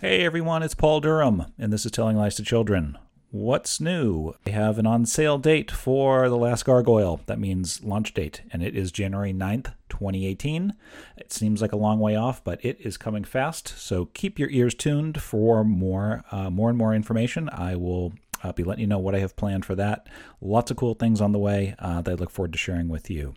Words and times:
Hey 0.00 0.24
everyone, 0.24 0.62
it's 0.62 0.76
Paul 0.76 1.00
Durham, 1.00 1.46
and 1.58 1.72
this 1.72 1.84
is 1.84 1.90
Telling 1.90 2.16
Lies 2.16 2.36
to 2.36 2.44
Children. 2.44 2.96
What's 3.32 3.80
new? 3.80 4.36
We 4.46 4.52
have 4.52 4.78
an 4.78 4.86
on 4.86 5.06
sale 5.06 5.38
date 5.38 5.72
for 5.72 6.28
The 6.28 6.36
Last 6.36 6.64
Gargoyle. 6.64 7.20
That 7.26 7.40
means 7.40 7.82
launch 7.82 8.14
date, 8.14 8.42
and 8.52 8.62
it 8.62 8.76
is 8.76 8.92
January 8.92 9.32
9th, 9.32 9.72
2018. 9.88 10.74
It 11.16 11.32
seems 11.32 11.60
like 11.60 11.72
a 11.72 11.76
long 11.76 11.98
way 11.98 12.14
off, 12.14 12.44
but 12.44 12.64
it 12.64 12.80
is 12.80 12.96
coming 12.96 13.24
fast, 13.24 13.76
so 13.76 14.04
keep 14.14 14.38
your 14.38 14.50
ears 14.50 14.72
tuned 14.72 15.20
for 15.20 15.64
more, 15.64 16.22
uh, 16.30 16.48
more 16.48 16.68
and 16.68 16.78
more 16.78 16.94
information. 16.94 17.50
I 17.50 17.74
will 17.74 18.12
uh, 18.44 18.52
be 18.52 18.62
letting 18.62 18.82
you 18.82 18.86
know 18.86 19.00
what 19.00 19.16
I 19.16 19.18
have 19.18 19.34
planned 19.34 19.64
for 19.64 19.74
that. 19.74 20.06
Lots 20.40 20.70
of 20.70 20.76
cool 20.76 20.94
things 20.94 21.20
on 21.20 21.32
the 21.32 21.40
way 21.40 21.74
uh, 21.80 22.02
that 22.02 22.10
I 22.12 22.14
look 22.14 22.30
forward 22.30 22.52
to 22.52 22.58
sharing 22.58 22.88
with 22.88 23.10
you. 23.10 23.34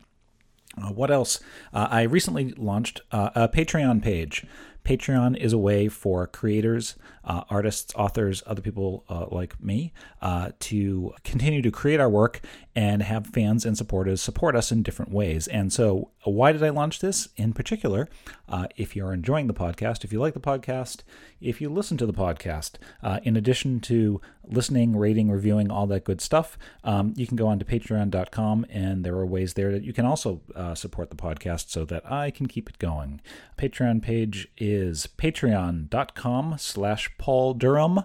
Uh, 0.77 0.91
what 0.91 1.11
else? 1.11 1.39
Uh, 1.73 1.87
I 1.89 2.03
recently 2.03 2.53
launched 2.53 3.01
uh, 3.11 3.31
a 3.35 3.49
Patreon 3.49 4.01
page. 4.01 4.45
Patreon 4.83 5.37
is 5.37 5.53
a 5.53 5.57
way 5.57 5.87
for 5.87 6.27
creators, 6.27 6.95
uh, 7.23 7.43
artists, 7.49 7.93
authors, 7.95 8.41
other 8.47 8.61
people 8.61 9.03
uh, 9.07 9.27
like 9.29 9.61
me 9.63 9.93
uh, 10.21 10.51
to 10.59 11.13
continue 11.23 11.61
to 11.61 11.71
create 11.71 11.99
our 11.99 12.09
work 12.09 12.41
and 12.75 13.03
have 13.03 13.27
fans 13.27 13.65
and 13.65 13.77
supporters 13.77 14.21
support 14.21 14.55
us 14.55 14.71
in 14.71 14.81
different 14.81 15.11
ways. 15.11 15.47
And 15.47 15.71
so, 15.71 16.09
why 16.23 16.51
did 16.51 16.63
I 16.63 16.69
launch 16.69 16.99
this 16.99 17.29
in 17.35 17.53
particular? 17.53 18.07
Uh, 18.47 18.67
if 18.75 18.95
you're 18.95 19.13
enjoying 19.13 19.47
the 19.47 19.53
podcast, 19.53 20.03
if 20.03 20.11
you 20.11 20.19
like 20.19 20.33
the 20.33 20.39
podcast, 20.39 21.01
if 21.39 21.61
you 21.61 21.69
listen 21.69 21.97
to 21.97 22.05
the 22.05 22.13
podcast, 22.13 22.73
uh, 23.01 23.19
in 23.23 23.35
addition 23.35 23.79
to 23.81 24.21
listening, 24.43 24.95
rating, 24.95 25.31
reviewing, 25.31 25.71
all 25.71 25.87
that 25.87 26.03
good 26.03 26.21
stuff, 26.21 26.57
um, 26.83 27.13
you 27.15 27.25
can 27.25 27.37
go 27.37 27.47
on 27.47 27.59
to 27.59 27.65
patreon.com 27.65 28.65
and 28.69 29.03
there 29.03 29.15
are 29.15 29.25
ways 29.25 29.53
there 29.53 29.71
that 29.71 29.83
you 29.83 29.93
can 29.93 30.05
also 30.05 30.41
support 30.75 31.09
the 31.09 31.15
podcast 31.15 31.69
so 31.69 31.85
that 31.85 32.09
I 32.11 32.29
can 32.31 32.47
keep 32.47 32.69
it 32.69 32.77
going. 32.77 33.21
Patreon 33.57 34.01
page 34.01 34.47
is 34.57 34.70
patreon.com 34.71 36.55
slash 36.57 37.11
Paul 37.17 37.53
Durham. 37.53 38.01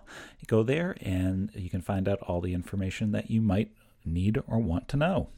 Go 0.46 0.62
there 0.62 0.96
and 1.00 1.50
you 1.54 1.70
can 1.70 1.80
find 1.80 2.08
out 2.08 2.20
all 2.22 2.40
the 2.40 2.54
information 2.54 3.12
that 3.12 3.30
you 3.30 3.40
might 3.40 3.72
need 4.04 4.38
or 4.46 4.58
want 4.58 4.88
to 4.88 4.96
know. 4.96 5.28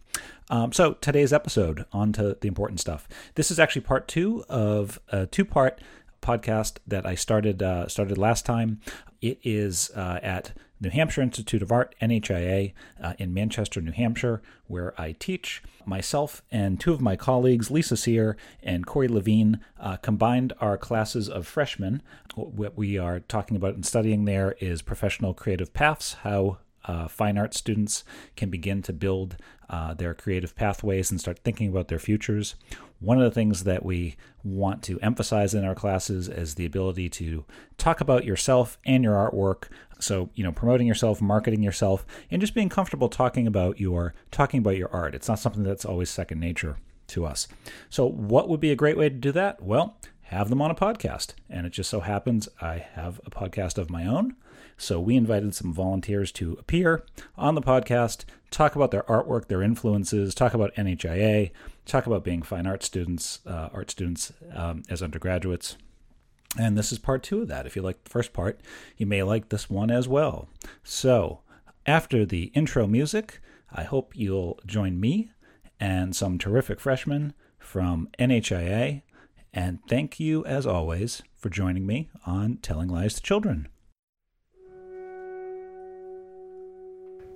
Um, 0.50 0.72
so 0.72 0.94
today's 0.94 1.32
episode, 1.32 1.84
on 1.92 2.12
to 2.14 2.36
the 2.40 2.48
important 2.48 2.80
stuff. 2.80 3.08
This 3.34 3.50
is 3.50 3.58
actually 3.58 3.82
part 3.82 4.08
two 4.08 4.44
of 4.48 4.98
a 5.08 5.26
two-part 5.26 5.80
podcast 6.20 6.78
that 6.86 7.06
I 7.06 7.14
started 7.14 7.62
uh, 7.62 7.86
started 7.88 8.18
last 8.18 8.44
time. 8.44 8.80
It 9.20 9.38
is 9.42 9.90
uh, 9.94 10.18
at 10.22 10.52
New 10.80 10.90
Hampshire 10.90 11.22
Institute 11.22 11.62
of 11.62 11.72
Art, 11.72 11.94
NHIA, 12.00 12.72
uh, 13.02 13.14
in 13.18 13.34
Manchester, 13.34 13.80
New 13.80 13.92
Hampshire, 13.92 14.42
where 14.66 14.98
I 15.00 15.12
teach. 15.12 15.62
Myself 15.88 16.42
and 16.50 16.78
two 16.78 16.92
of 16.92 17.00
my 17.00 17.16
colleagues, 17.16 17.70
Lisa 17.70 17.96
Sear 17.96 18.36
and 18.62 18.86
Corey 18.86 19.08
Levine, 19.08 19.60
uh, 19.80 19.96
combined 19.96 20.52
our 20.60 20.76
classes 20.76 21.28
of 21.28 21.46
freshmen. 21.46 22.02
What 22.34 22.76
we 22.76 22.98
are 22.98 23.20
talking 23.20 23.56
about 23.56 23.74
and 23.74 23.86
studying 23.86 24.24
there 24.24 24.54
is 24.60 24.82
professional 24.82 25.34
creative 25.34 25.72
paths, 25.72 26.14
how 26.22 26.58
uh, 26.84 27.08
fine 27.08 27.36
art 27.38 27.54
students 27.54 28.04
can 28.36 28.50
begin 28.50 28.82
to 28.82 28.92
build 28.92 29.36
uh, 29.70 29.94
their 29.94 30.14
creative 30.14 30.54
pathways 30.54 31.10
and 31.10 31.20
start 31.20 31.40
thinking 31.40 31.68
about 31.68 31.88
their 31.88 31.98
futures. 31.98 32.54
One 33.00 33.18
of 33.18 33.24
the 33.24 33.34
things 33.34 33.64
that 33.64 33.84
we 33.84 34.16
want 34.42 34.82
to 34.84 34.98
emphasize 35.00 35.54
in 35.54 35.64
our 35.64 35.74
classes 35.74 36.28
is 36.28 36.54
the 36.54 36.66
ability 36.66 37.08
to 37.10 37.44
talk 37.76 38.00
about 38.00 38.24
yourself 38.24 38.78
and 38.84 39.04
your 39.04 39.14
artwork. 39.14 39.64
So, 40.00 40.30
you 40.34 40.42
know, 40.42 40.52
promoting 40.52 40.86
yourself, 40.86 41.20
marketing 41.20 41.62
yourself, 41.62 42.06
and 42.30 42.40
just 42.40 42.54
being 42.54 42.68
comfortable 42.68 43.08
talking 43.08 43.46
about 43.46 43.78
your 43.78 44.14
talking 44.30 44.58
about 44.58 44.76
your 44.76 44.92
art. 44.92 45.14
It's 45.14 45.28
not 45.28 45.38
something 45.38 45.62
that's 45.62 45.84
always 45.84 46.10
second 46.10 46.40
nature 46.40 46.76
to 47.08 47.26
us. 47.26 47.46
So, 47.90 48.06
what 48.06 48.48
would 48.48 48.60
be 48.60 48.72
a 48.72 48.76
great 48.76 48.96
way 48.96 49.08
to 49.08 49.14
do 49.14 49.32
that? 49.32 49.62
Well, 49.62 49.96
have 50.28 50.50
them 50.50 50.60
on 50.60 50.70
a 50.70 50.74
podcast. 50.74 51.32
And 51.48 51.66
it 51.66 51.70
just 51.70 51.88
so 51.88 52.00
happens 52.00 52.48
I 52.60 52.78
have 52.92 53.20
a 53.24 53.30
podcast 53.30 53.78
of 53.78 53.90
my 53.90 54.06
own. 54.06 54.36
So 54.76 55.00
we 55.00 55.16
invited 55.16 55.54
some 55.54 55.72
volunteers 55.72 56.30
to 56.32 56.56
appear 56.60 57.04
on 57.36 57.54
the 57.54 57.62
podcast, 57.62 58.24
talk 58.50 58.76
about 58.76 58.90
their 58.90 59.02
artwork, 59.04 59.48
their 59.48 59.62
influences, 59.62 60.34
talk 60.34 60.54
about 60.54 60.74
NHIA, 60.74 61.50
talk 61.84 62.06
about 62.06 62.24
being 62.24 62.42
fine 62.42 62.66
art 62.66 62.82
students, 62.82 63.40
uh, 63.46 63.68
art 63.72 63.90
students 63.90 64.32
um, 64.54 64.82
as 64.88 65.02
undergraduates. 65.02 65.76
And 66.58 66.78
this 66.78 66.92
is 66.92 66.98
part 66.98 67.22
two 67.22 67.42
of 67.42 67.48
that. 67.48 67.66
If 67.66 67.76
you 67.76 67.82
like 67.82 68.02
the 68.04 68.10
first 68.10 68.32
part, 68.32 68.60
you 68.96 69.06
may 69.06 69.22
like 69.22 69.48
this 69.48 69.68
one 69.68 69.90
as 69.90 70.08
well. 70.08 70.48
So 70.82 71.40
after 71.86 72.24
the 72.24 72.44
intro 72.54 72.86
music, 72.86 73.40
I 73.70 73.82
hope 73.82 74.16
you'll 74.16 74.58
join 74.64 74.98
me 74.98 75.30
and 75.78 76.16
some 76.16 76.38
terrific 76.38 76.80
freshmen 76.80 77.34
from 77.58 78.08
NHIA. 78.18 79.02
And 79.52 79.80
thank 79.88 80.18
you, 80.18 80.44
as 80.46 80.66
always, 80.66 81.22
for 81.36 81.50
joining 81.50 81.86
me 81.86 82.08
on 82.26 82.58
Telling 82.58 82.88
Lies 82.88 83.14
to 83.14 83.22
Children. 83.22 83.68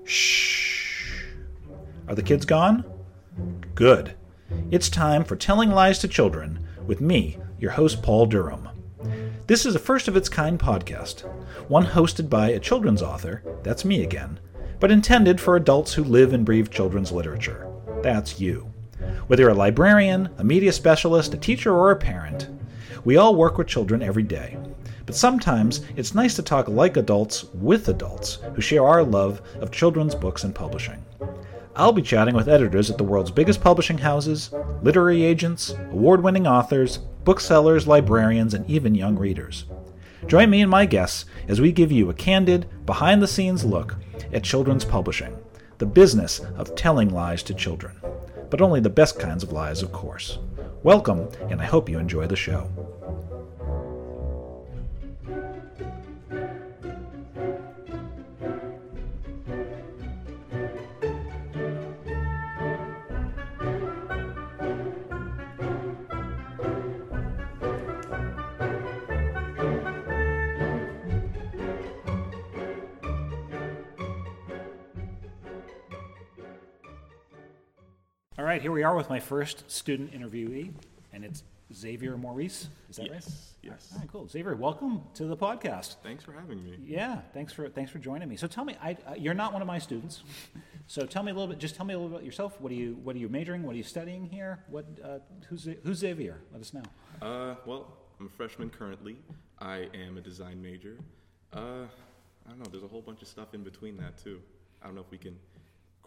Shh. 0.04 0.71
Are 2.08 2.14
the 2.14 2.22
kids 2.22 2.44
gone? 2.44 2.84
Good. 3.74 4.14
It's 4.70 4.88
time 4.88 5.24
for 5.24 5.36
Telling 5.36 5.70
Lies 5.70 6.00
to 6.00 6.08
Children 6.08 6.66
with 6.86 7.00
me, 7.00 7.38
your 7.60 7.70
host, 7.70 8.02
Paul 8.02 8.26
Durham. 8.26 8.68
This 9.46 9.64
is 9.64 9.74
a 9.76 9.78
first 9.78 10.08
of 10.08 10.16
its 10.16 10.28
kind 10.28 10.58
podcast, 10.58 11.20
one 11.68 11.86
hosted 11.86 12.28
by 12.28 12.50
a 12.50 12.58
children's 12.58 13.02
author, 13.02 13.42
that's 13.62 13.84
me 13.84 14.02
again, 14.02 14.40
but 14.80 14.90
intended 14.90 15.40
for 15.40 15.54
adults 15.54 15.94
who 15.94 16.02
live 16.02 16.32
and 16.32 16.44
breathe 16.44 16.70
children's 16.70 17.12
literature. 17.12 17.68
That's 18.02 18.40
you. 18.40 18.72
Whether 19.28 19.44
you're 19.44 19.50
a 19.50 19.54
librarian, 19.54 20.28
a 20.38 20.44
media 20.44 20.72
specialist, 20.72 21.34
a 21.34 21.36
teacher, 21.36 21.72
or 21.72 21.92
a 21.92 21.96
parent, 21.96 22.48
we 23.04 23.16
all 23.16 23.36
work 23.36 23.58
with 23.58 23.68
children 23.68 24.02
every 24.02 24.24
day. 24.24 24.56
But 25.06 25.14
sometimes 25.14 25.84
it's 25.96 26.14
nice 26.14 26.34
to 26.34 26.42
talk 26.42 26.68
like 26.68 26.96
adults 26.96 27.44
with 27.54 27.88
adults 27.88 28.38
who 28.54 28.60
share 28.60 28.84
our 28.84 29.04
love 29.04 29.40
of 29.60 29.70
children's 29.70 30.14
books 30.14 30.44
and 30.44 30.54
publishing. 30.54 31.04
I'll 31.74 31.92
be 31.92 32.02
chatting 32.02 32.34
with 32.34 32.48
editors 32.48 32.90
at 32.90 32.98
the 32.98 33.04
world's 33.04 33.30
biggest 33.30 33.62
publishing 33.62 33.96
houses, 33.96 34.50
literary 34.82 35.22
agents, 35.22 35.70
award 35.90 36.22
winning 36.22 36.46
authors, 36.46 36.98
booksellers, 37.24 37.86
librarians, 37.86 38.52
and 38.52 38.68
even 38.68 38.94
young 38.94 39.18
readers. 39.18 39.64
Join 40.26 40.50
me 40.50 40.60
and 40.60 40.70
my 40.70 40.84
guests 40.84 41.24
as 41.48 41.62
we 41.62 41.72
give 41.72 41.90
you 41.90 42.10
a 42.10 42.14
candid, 42.14 42.66
behind 42.84 43.22
the 43.22 43.26
scenes 43.26 43.64
look 43.64 43.96
at 44.34 44.44
children's 44.44 44.84
publishing, 44.84 45.34
the 45.78 45.86
business 45.86 46.40
of 46.56 46.74
telling 46.74 47.08
lies 47.08 47.42
to 47.44 47.54
children. 47.54 47.96
But 48.50 48.60
only 48.60 48.80
the 48.80 48.90
best 48.90 49.18
kinds 49.18 49.42
of 49.42 49.52
lies, 49.52 49.82
of 49.82 49.92
course. 49.92 50.38
Welcome, 50.82 51.28
and 51.48 51.62
I 51.62 51.64
hope 51.64 51.88
you 51.88 51.98
enjoy 51.98 52.26
the 52.26 52.36
show. 52.36 52.70
All 78.42 78.48
right, 78.48 78.60
here 78.60 78.72
we 78.72 78.82
are 78.82 78.96
with 78.96 79.08
my 79.08 79.20
first 79.20 79.70
student 79.70 80.12
interviewee, 80.12 80.72
and 81.12 81.24
it's 81.24 81.44
Xavier 81.72 82.16
Maurice. 82.16 82.66
Is 82.90 82.96
that 82.96 83.02
right? 83.02 83.12
Yes. 83.12 83.54
Yes. 83.62 83.88
All 83.92 84.00
right, 84.00 84.08
cool. 84.10 84.26
Xavier, 84.26 84.56
welcome 84.56 85.00
to 85.14 85.26
the 85.26 85.36
podcast. 85.36 85.94
Thanks 86.02 86.24
for 86.24 86.32
having 86.32 86.64
me. 86.64 86.76
Yeah, 86.84 87.20
thanks 87.34 87.52
for 87.52 87.68
thanks 87.68 87.92
for 87.92 88.00
joining 88.00 88.28
me. 88.28 88.34
So 88.34 88.48
tell 88.48 88.64
me, 88.64 88.74
I, 88.82 88.96
uh, 89.06 89.14
you're 89.16 89.32
not 89.32 89.52
one 89.52 89.62
of 89.62 89.68
my 89.68 89.78
students, 89.78 90.24
so 90.88 91.06
tell 91.06 91.22
me 91.22 91.30
a 91.30 91.34
little 91.34 91.46
bit. 91.46 91.60
Just 91.60 91.76
tell 91.76 91.86
me 91.86 91.94
a 91.94 91.96
little 91.96 92.08
bit 92.08 92.16
about 92.16 92.26
yourself. 92.26 92.60
What 92.60 92.72
are 92.72 92.74
you 92.74 92.94
What 93.04 93.14
are 93.14 93.20
you 93.20 93.28
majoring? 93.28 93.62
What 93.62 93.74
are 93.74 93.78
you 93.78 93.84
studying 93.84 94.26
here? 94.26 94.64
What 94.66 94.86
uh, 95.04 95.20
who's 95.48 95.68
who's 95.84 95.98
Xavier? 95.98 96.40
Let 96.50 96.62
us 96.62 96.74
know. 96.74 96.82
Uh, 97.22 97.54
well, 97.64 97.96
I'm 98.18 98.26
a 98.26 98.28
freshman 98.28 98.70
currently. 98.70 99.18
I 99.60 99.88
am 99.94 100.18
a 100.18 100.20
design 100.20 100.60
major. 100.60 100.98
Uh, 101.52 101.84
I 102.44 102.48
don't 102.48 102.58
know. 102.58 102.66
There's 102.72 102.82
a 102.82 102.88
whole 102.88 103.02
bunch 103.02 103.22
of 103.22 103.28
stuff 103.28 103.54
in 103.54 103.62
between 103.62 103.96
that 103.98 104.18
too. 104.18 104.40
I 104.82 104.86
don't 104.86 104.96
know 104.96 105.02
if 105.02 105.12
we 105.12 105.18
can 105.18 105.38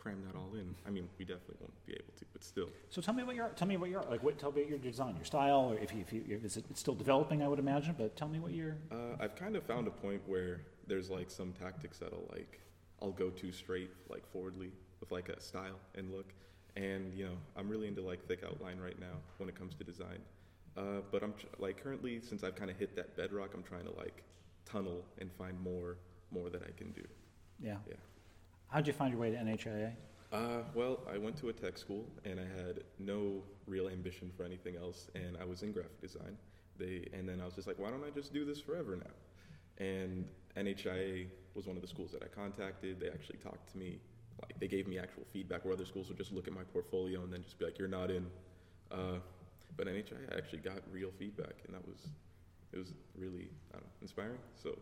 cram 0.05 0.21
that 0.27 0.37
all 0.37 0.53
in. 0.53 0.75
I 0.85 0.91
mean, 0.91 1.09
we 1.17 1.25
definitely 1.25 1.55
won't 1.59 1.85
be 1.87 1.93
able 1.93 2.13
to, 2.19 2.25
but 2.31 2.43
still. 2.43 2.69
So 2.91 3.01
tell 3.01 3.15
me 3.15 3.23
about 3.23 3.33
your 3.33 3.49
tell 3.55 3.67
me 3.67 3.73
about 3.75 3.89
your 3.89 4.03
like 4.03 4.21
what 4.21 4.37
tell 4.37 4.51
me 4.51 4.61
about 4.61 4.69
your 4.69 4.77
design, 4.77 5.15
your 5.15 5.25
style, 5.25 5.71
or 5.71 5.79
if 5.79 5.91
you, 5.93 6.01
if 6.01 6.13
you 6.13 6.23
if 6.29 6.43
it's 6.45 6.79
still 6.79 6.93
developing, 6.93 7.41
I 7.41 7.47
would 7.47 7.57
imagine. 7.57 7.95
But 7.97 8.15
tell 8.15 8.27
me 8.27 8.39
what 8.39 8.51
your 8.53 8.77
Uh, 8.91 9.15
I've 9.19 9.35
kind 9.35 9.55
of 9.55 9.63
found 9.63 9.87
a 9.87 9.91
point 9.91 10.21
where 10.27 10.61
there's 10.85 11.09
like 11.09 11.31
some 11.31 11.53
tactics 11.53 11.97
that'll 11.97 12.29
like 12.31 12.59
I'll 13.01 13.11
go 13.11 13.29
too 13.31 13.51
straight, 13.51 13.89
like 14.07 14.23
forwardly, 14.31 14.71
with 14.99 15.11
like 15.11 15.29
a 15.29 15.39
style 15.39 15.79
and 15.95 16.11
look. 16.11 16.33
And 16.75 17.11
you 17.17 17.25
know, 17.25 17.37
I'm 17.57 17.67
really 17.67 17.87
into 17.87 18.03
like 18.03 18.27
thick 18.27 18.43
outline 18.45 18.77
right 18.77 18.99
now 18.99 19.17
when 19.37 19.49
it 19.49 19.55
comes 19.55 19.73
to 19.75 19.83
design. 19.83 20.19
Uh, 20.77 21.01
but 21.11 21.23
I'm 21.23 21.33
tr- 21.33 21.47
like 21.57 21.81
currently, 21.81 22.21
since 22.21 22.43
I've 22.43 22.55
kind 22.55 22.69
of 22.69 22.77
hit 22.77 22.95
that 22.95 23.17
bedrock, 23.17 23.51
I'm 23.55 23.63
trying 23.63 23.85
to 23.85 23.93
like 23.93 24.23
tunnel 24.65 25.03
and 25.19 25.31
find 25.31 25.59
more, 25.61 25.97
more 26.31 26.49
that 26.49 26.61
I 26.63 26.71
can 26.77 26.91
do. 26.91 27.03
yeah. 27.59 27.77
Yeah. 27.87 27.95
How'd 28.69 28.87
you 28.87 28.93
find 28.93 29.11
your 29.11 29.21
way 29.21 29.31
to 29.31 29.37
NHIA? 29.37 29.93
Uh, 30.33 30.63
well, 30.73 30.99
I 31.09 31.17
went 31.17 31.37
to 31.37 31.49
a 31.49 31.53
tech 31.53 31.77
school 31.77 32.05
and 32.25 32.39
I 32.39 32.43
had 32.43 32.83
no 32.99 33.43
real 33.67 33.87
ambition 33.87 34.31
for 34.35 34.43
anything 34.43 34.75
else, 34.75 35.07
and 35.15 35.37
I 35.39 35.45
was 35.45 35.63
in 35.63 35.71
graphic 35.71 36.01
design. 36.01 36.37
They 36.77 37.07
and 37.13 37.27
then 37.27 37.39
I 37.39 37.45
was 37.45 37.55
just 37.55 37.67
like, 37.67 37.79
why 37.79 37.89
don't 37.89 38.03
I 38.03 38.09
just 38.09 38.33
do 38.33 38.43
this 38.43 38.59
forever 38.59 38.97
now? 38.97 39.85
And 39.85 40.25
NHIA 40.57 41.27
was 41.53 41.67
one 41.67 41.77
of 41.77 41.81
the 41.81 41.87
schools 41.87 42.11
that 42.11 42.23
I 42.23 42.27
contacted. 42.27 42.99
They 42.99 43.07
actually 43.07 43.37
talked 43.37 43.71
to 43.71 43.77
me, 43.77 43.99
like 44.41 44.59
they 44.59 44.67
gave 44.67 44.87
me 44.87 44.99
actual 44.99 45.23
feedback. 45.31 45.63
Where 45.63 45.73
other 45.73 45.85
schools 45.85 46.09
would 46.09 46.17
just 46.17 46.33
look 46.33 46.47
at 46.47 46.53
my 46.53 46.63
portfolio 46.63 47.23
and 47.23 47.31
then 47.31 47.43
just 47.43 47.57
be 47.57 47.65
like, 47.65 47.79
"You're 47.79 47.87
not 47.87 48.11
in." 48.11 48.25
Uh, 48.91 49.19
but 49.77 49.87
NHIA 49.87 50.37
actually 50.37 50.59
got 50.59 50.79
real 50.91 51.11
feedback, 51.17 51.55
and 51.65 51.75
that 51.75 51.87
was 51.87 51.99
it 52.73 52.77
was 52.79 52.93
really 53.17 53.47
know, 53.73 53.79
inspiring. 54.01 54.39
So 54.61 54.77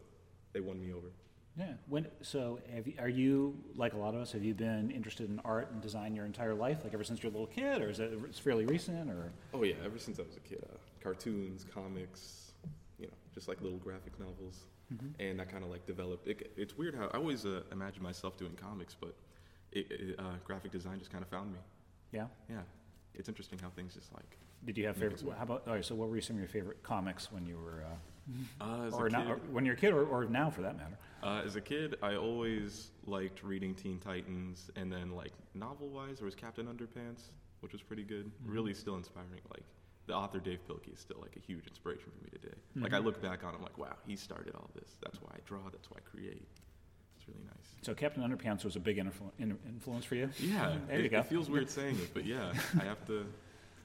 they 0.53 0.61
won 0.61 0.81
me 0.81 0.93
over. 0.93 1.11
Yeah. 1.57 1.73
When 1.87 2.07
so 2.21 2.59
have 2.73 2.87
you, 2.87 2.93
are 2.97 3.09
you 3.09 3.55
like 3.75 3.93
a 3.93 3.97
lot 3.97 4.15
of 4.15 4.21
us? 4.21 4.31
Have 4.31 4.43
you 4.43 4.53
been 4.53 4.89
interested 4.89 5.29
in 5.29 5.39
art 5.45 5.71
and 5.71 5.81
design 5.81 6.15
your 6.15 6.25
entire 6.25 6.53
life, 6.55 6.79
like 6.83 6.93
ever 6.93 7.03
since 7.03 7.21
you're 7.21 7.31
a 7.31 7.33
little 7.33 7.47
kid, 7.47 7.81
or 7.81 7.89
is 7.89 7.99
it 7.99 8.11
it's 8.27 8.39
fairly 8.39 8.65
recent? 8.65 9.09
Or 9.09 9.31
Oh 9.53 9.63
yeah, 9.63 9.75
ever 9.85 9.99
since 9.99 10.19
I 10.19 10.23
was 10.23 10.35
a 10.35 10.39
kid, 10.39 10.63
uh, 10.71 10.77
cartoons, 11.01 11.65
comics, 11.71 12.53
you 12.97 13.05
know, 13.07 13.13
just 13.35 13.47
like 13.47 13.61
little 13.61 13.77
graphic 13.77 14.19
novels, 14.19 14.65
and 15.19 15.39
I 15.41 15.45
kind 15.45 15.63
of 15.63 15.69
like 15.69 15.85
developed. 15.85 16.27
It, 16.27 16.51
it's 16.57 16.75
weird 16.77 16.95
how 16.95 17.05
I 17.13 17.17
always 17.17 17.45
uh, 17.45 17.61
imagined 17.71 18.03
myself 18.03 18.35
doing 18.37 18.53
comics, 18.55 18.95
but 18.99 19.15
it, 19.71 20.15
uh, 20.19 20.23
graphic 20.43 20.71
design 20.71 20.97
just 20.99 21.11
kind 21.11 21.23
of 21.23 21.29
found 21.29 21.51
me. 21.51 21.59
yeah, 22.11 22.27
Yeah, 22.49 22.61
it's 23.13 23.29
interesting 23.29 23.59
how 23.59 23.69
things 23.69 23.93
just 23.93 24.11
like. 24.13 24.37
Did 24.65 24.77
you 24.77 24.85
have 24.87 24.97
Make 24.97 25.11
it 25.11 25.19
favorite? 25.19 25.37
How 25.37 25.43
about 25.43 25.63
all 25.67 25.73
right? 25.73 25.85
So 25.85 25.95
what 25.95 26.09
were 26.09 26.21
some 26.21 26.35
of 26.35 26.39
your 26.39 26.49
favorite 26.49 26.83
comics 26.83 27.31
when 27.31 27.45
you 27.45 27.57
were, 27.57 27.83
uh, 27.83 28.63
Uh, 28.63 28.83
as 28.87 28.93
or 28.93 29.07
a 29.07 29.09
now, 29.09 29.21
kid, 29.23 29.29
or 29.31 29.35
when 29.51 29.65
you're 29.65 29.73
a 29.75 29.77
kid, 29.77 29.91
or, 29.93 30.05
or 30.05 30.25
now 30.25 30.49
for 30.49 30.61
that 30.61 30.77
matter? 30.77 30.97
uh, 31.21 31.41
as 31.45 31.55
a 31.55 31.61
kid, 31.61 31.95
I 32.01 32.15
always 32.15 32.91
liked 33.05 33.43
reading 33.43 33.75
Teen 33.75 33.99
Titans, 33.99 34.71
and 34.75 34.91
then 34.91 35.11
like 35.11 35.33
novel-wise, 35.53 36.17
there 36.19 36.25
was 36.25 36.35
Captain 36.35 36.65
Underpants, 36.67 37.23
which 37.59 37.73
was 37.73 37.81
pretty 37.81 38.03
good. 38.03 38.31
Really, 38.45 38.73
still 38.73 38.95
inspiring. 38.95 39.29
Like 39.51 39.63
the 40.07 40.13
author 40.13 40.39
Dav 40.39 40.59
Pilkey 40.67 40.93
is 40.93 40.99
still 41.01 41.17
like 41.21 41.35
a 41.35 41.39
huge 41.39 41.67
inspiration 41.67 42.11
for 42.17 42.23
me 42.23 42.29
today. 42.31 42.55
Like 42.75 42.93
I 42.93 42.99
look 42.99 43.21
back 43.21 43.43
on 43.43 43.49
him 43.51 43.57
I'm 43.57 43.63
like, 43.63 43.77
wow, 43.77 43.95
he 44.07 44.15
started 44.15 44.55
all 44.55 44.69
this. 44.75 44.97
That's 45.01 45.21
why 45.21 45.31
I 45.35 45.39
draw. 45.45 45.59
That's 45.71 45.89
why 45.91 45.97
I 45.97 46.09
create. 46.09 46.47
It's 47.17 47.27
really 47.27 47.43
nice. 47.45 47.67
So 47.81 47.93
Captain 47.93 48.21
Underpants 48.23 48.63
was 48.65 48.75
a 48.75 48.79
big 48.81 48.97
influ- 48.97 49.31
influence 49.39 50.03
for 50.05 50.15
you. 50.15 50.29
Yeah, 50.39 50.75
There 50.87 50.99
it, 50.99 51.03
you 51.03 51.09
go. 51.09 51.19
it 51.19 51.25
feels 51.27 51.49
weird 51.49 51.69
saying 51.69 51.95
it, 51.97 52.13
but 52.13 52.25
yeah, 52.25 52.53
I 52.79 52.83
have 52.85 53.05
to. 53.07 53.25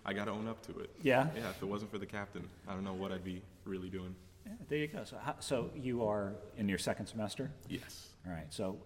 I 0.04 0.12
gotta 0.12 0.30
own 0.30 0.48
up 0.48 0.64
to 0.66 0.78
it. 0.80 0.90
Yeah. 1.02 1.28
Yeah, 1.36 1.50
if 1.50 1.62
it 1.62 1.66
wasn't 1.66 1.90
for 1.90 1.98
the 1.98 2.06
captain, 2.06 2.48
I 2.66 2.72
don't 2.74 2.84
know 2.84 2.94
what 2.94 3.12
I'd 3.12 3.24
be 3.24 3.42
really 3.64 3.88
doing. 3.90 4.14
Yeah, 4.46 4.52
there 4.68 4.78
you 4.78 4.86
go. 4.88 5.04
So, 5.04 5.18
how, 5.22 5.34
so 5.40 5.70
you 5.74 6.04
are 6.06 6.32
in 6.56 6.68
your 6.68 6.78
second 6.78 7.06
semester. 7.06 7.50
Yes. 7.68 8.08
All 8.26 8.32
right. 8.32 8.46
So, 8.50 8.78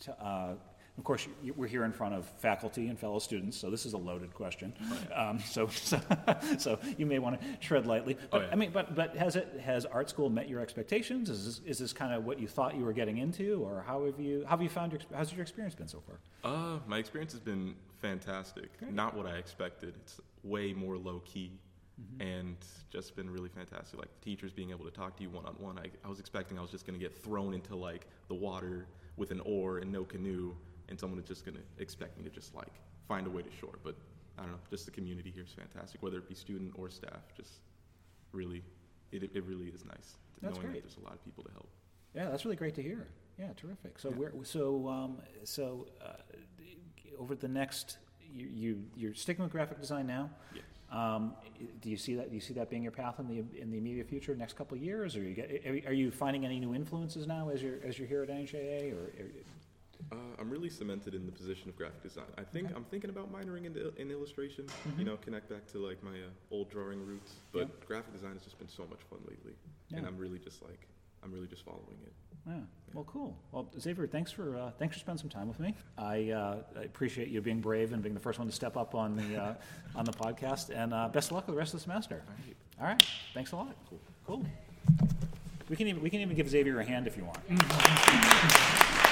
t- 0.00 0.12
uh, 0.20 0.54
of 0.98 1.04
course, 1.04 1.28
you- 1.42 1.54
we're 1.54 1.68
here 1.68 1.84
in 1.84 1.92
front 1.92 2.14
of 2.14 2.26
faculty 2.40 2.88
and 2.88 2.98
fellow 2.98 3.20
students, 3.20 3.56
so 3.56 3.70
this 3.70 3.86
is 3.86 3.92
a 3.92 3.96
loaded 3.98 4.34
question. 4.34 4.74
Um, 5.14 5.38
so, 5.38 5.68
so, 5.68 6.00
so 6.58 6.78
you 6.96 7.06
may 7.06 7.20
want 7.20 7.40
to 7.40 7.56
tread 7.58 7.86
lightly. 7.86 8.14
But 8.30 8.42
Oh, 8.42 8.44
yeah. 8.44 8.52
I 8.52 8.56
mean, 8.56 8.70
but 8.72 8.94
but 8.96 9.16
has 9.16 9.36
it 9.36 9.60
has 9.64 9.86
art 9.86 10.10
school 10.10 10.28
met 10.28 10.48
your 10.48 10.60
expectations? 10.60 11.30
Is 11.30 11.44
this, 11.44 11.60
is 11.64 11.78
this 11.78 11.92
kind 11.92 12.12
of 12.12 12.24
what 12.24 12.40
you 12.40 12.48
thought 12.48 12.74
you 12.76 12.84
were 12.84 12.92
getting 12.92 13.18
into, 13.18 13.62
or 13.64 13.84
how 13.86 14.04
have 14.06 14.18
you 14.18 14.42
how 14.44 14.50
have 14.50 14.62
you 14.62 14.68
found 14.68 14.92
your 14.92 15.00
how's 15.14 15.32
your 15.32 15.42
experience 15.42 15.74
been 15.76 15.88
so 15.88 16.02
far? 16.04 16.18
Uh, 16.52 16.78
my 16.88 16.98
experience 16.98 17.32
has 17.32 17.40
been 17.40 17.74
fantastic. 18.02 18.70
Not 18.90 19.16
what 19.16 19.26
I 19.26 19.36
expected. 19.36 19.94
It's 20.02 20.20
way 20.42 20.72
more 20.72 20.96
low 20.98 21.20
key, 21.24 21.52
and 22.20 22.56
just 22.90 23.14
been 23.14 23.30
really 23.30 23.48
fantastic. 23.48 23.98
Like 23.98 24.08
teachers 24.20 24.52
being 24.52 24.70
able 24.70 24.84
to 24.84 24.90
talk 24.90 25.16
to 25.18 25.22
you 25.22 25.30
one 25.30 25.46
on 25.46 25.54
one. 25.58 25.78
I 25.78 25.86
I 26.04 26.08
was 26.08 26.18
expecting 26.18 26.58
I 26.58 26.62
was 26.62 26.70
just 26.72 26.86
gonna 26.86 26.98
get 26.98 27.16
thrown 27.16 27.54
into 27.54 27.76
like 27.76 28.06
the 28.28 28.34
water 28.34 28.86
with 29.16 29.30
an 29.30 29.40
oar 29.40 29.78
and 29.78 29.90
no 29.90 30.04
canoe, 30.04 30.54
and 30.88 30.98
someone 30.98 31.18
is 31.18 31.26
just 31.26 31.44
gonna 31.44 31.60
expect 31.78 32.16
me 32.18 32.24
to 32.24 32.30
just 32.30 32.54
like 32.54 32.72
find 33.06 33.26
a 33.26 33.30
way 33.30 33.42
to 33.42 33.50
shore. 33.60 33.78
But 33.82 33.94
I 34.38 34.42
don't 34.42 34.52
know. 34.52 34.58
Just 34.70 34.84
the 34.86 34.90
community 34.92 35.30
here 35.30 35.44
is 35.44 35.52
fantastic, 35.52 36.02
whether 36.02 36.18
it 36.18 36.28
be 36.28 36.34
student 36.34 36.72
or 36.76 36.88
staff. 36.90 37.22
Just 37.36 37.60
really, 38.32 38.62
it 39.12 39.22
it 39.34 39.44
really 39.44 39.66
is 39.68 39.84
nice 39.84 40.16
That's 40.40 40.54
knowing 40.56 40.68
great. 40.70 40.82
that 40.82 40.88
there's 40.88 40.96
a 40.98 41.04
lot 41.04 41.14
of 41.14 41.24
people 41.24 41.44
to 41.44 41.50
help. 41.52 41.68
Yeah, 42.14 42.28
that's 42.30 42.44
really 42.44 42.56
great 42.56 42.74
to 42.76 42.82
hear. 42.82 43.06
Yeah, 43.38 43.48
terrific. 43.56 43.98
So 43.98 44.10
Yeah. 44.10 44.16
where 44.16 44.32
so 44.44 44.88
um, 44.88 45.18
so 45.44 45.86
uh, 46.04 46.12
over 47.18 47.34
the 47.34 47.48
next 47.48 47.98
you, 48.32 48.46
you 48.46 48.82
you're 48.96 49.14
sticking 49.14 49.42
with 49.42 49.52
graphic 49.52 49.80
design 49.80 50.06
now. 50.06 50.30
Yes. 50.54 50.64
Um, 50.90 51.34
do 51.82 51.90
you 51.90 51.98
see 51.98 52.14
that? 52.14 52.30
Do 52.30 52.34
you 52.34 52.40
see 52.40 52.54
that 52.54 52.70
being 52.70 52.82
your 52.82 52.92
path 52.92 53.18
in 53.18 53.26
the 53.28 53.44
in 53.60 53.70
the 53.70 53.76
immediate 53.76 54.08
future, 54.08 54.34
next 54.34 54.54
couple 54.56 54.76
of 54.76 54.82
years, 54.82 55.16
or 55.16 55.22
you 55.22 55.34
get, 55.34 55.66
are 55.86 55.92
you- 55.92 56.10
finding 56.10 56.46
any 56.46 56.58
new 56.58 56.74
influences 56.74 57.26
now 57.26 57.50
as 57.50 57.62
you're 57.62 57.78
as 57.84 57.98
you're 57.98 58.08
here 58.08 58.22
at 58.22 58.30
NHIA, 58.30 58.92
or, 58.94 59.02
or 59.22 59.26
Uh, 60.12 60.16
I'm 60.38 60.48
really 60.50 60.70
cemented 60.70 61.14
in 61.14 61.26
the 61.26 61.32
position 61.32 61.68
of 61.68 61.76
graphic 61.76 62.02
design. 62.02 62.24
I 62.38 62.42
think 62.44 62.66
Okay. 62.66 62.74
I'm 62.76 62.84
thinking 62.84 63.10
about 63.10 63.32
minoring 63.32 63.64
in, 63.66 63.76
il- 63.76 63.92
in 63.96 64.10
illustration. 64.10 64.66
You 64.96 65.04
know, 65.04 65.16
connect 65.16 65.48
back 65.50 65.66
to 65.72 65.78
like 65.78 66.02
my 66.02 66.10
uh, 66.12 66.30
old 66.54 66.70
drawing 66.70 67.04
roots. 67.04 67.32
But 67.52 67.60
Yeah. 67.68 67.86
graphic 67.86 68.12
design 68.12 68.32
has 68.34 68.42
just 68.42 68.58
been 68.58 68.68
so 68.68 68.84
much 68.88 69.00
fun 69.10 69.18
lately, 69.28 69.54
and 69.94 70.06
I'm 70.06 70.16
really 70.16 70.38
just 70.38 70.62
like 70.62 70.86
I'm 71.22 71.32
really 71.32 71.48
just 71.48 71.64
following 71.64 71.98
it. 72.06 72.12
yeah? 72.46 72.60
Well, 72.94 73.02
cool. 73.04 73.36
Well, 73.50 73.68
Xavier, 73.78 74.06
thanks 74.06 74.30
for 74.30 74.56
uh, 74.56 74.70
thanks 74.78 74.94
for 74.96 75.00
spending 75.00 75.20
some 75.20 75.30
time 75.30 75.48
with 75.48 75.58
me. 75.58 75.74
I, 75.98 76.30
uh, 76.30 76.62
I 76.78 76.82
appreciate 76.84 77.28
you 77.28 77.40
being 77.42 77.60
brave 77.60 77.92
and 77.92 78.00
being 78.02 78.14
the 78.14 78.20
first 78.20 78.38
one 78.38 78.46
to 78.48 78.54
step 78.54 78.76
up 78.76 78.94
on 78.94 79.16
the 79.16 79.36
uh, 79.36 79.54
on 79.96 80.04
the 80.04 80.12
podcast, 80.12 80.70
and 80.70 80.94
uh, 80.94 81.08
best 81.08 81.28
of 81.30 81.32
luck 81.34 81.46
with 81.48 81.54
the 81.56 81.58
rest 81.58 81.74
of 81.74 81.80
the 81.80 81.84
semester. 81.84 82.22
All 82.28 82.34
right. 82.46 82.56
All 82.80 82.86
right. 82.86 83.06
Thanks 83.34 83.50
a 83.52 83.56
lot. 83.56 83.74
Cool. 83.90 84.00
Cool. 84.26 84.46
We 85.68 85.74
can 85.76 85.88
even 85.88 86.00
we 86.02 86.08
can 86.08 86.20
even 86.20 86.36
give 86.36 86.48
Xavier 86.48 86.78
a 86.78 86.84
hand 86.84 87.06
if 87.08 87.16
you 87.16 87.24
want. 87.24 87.38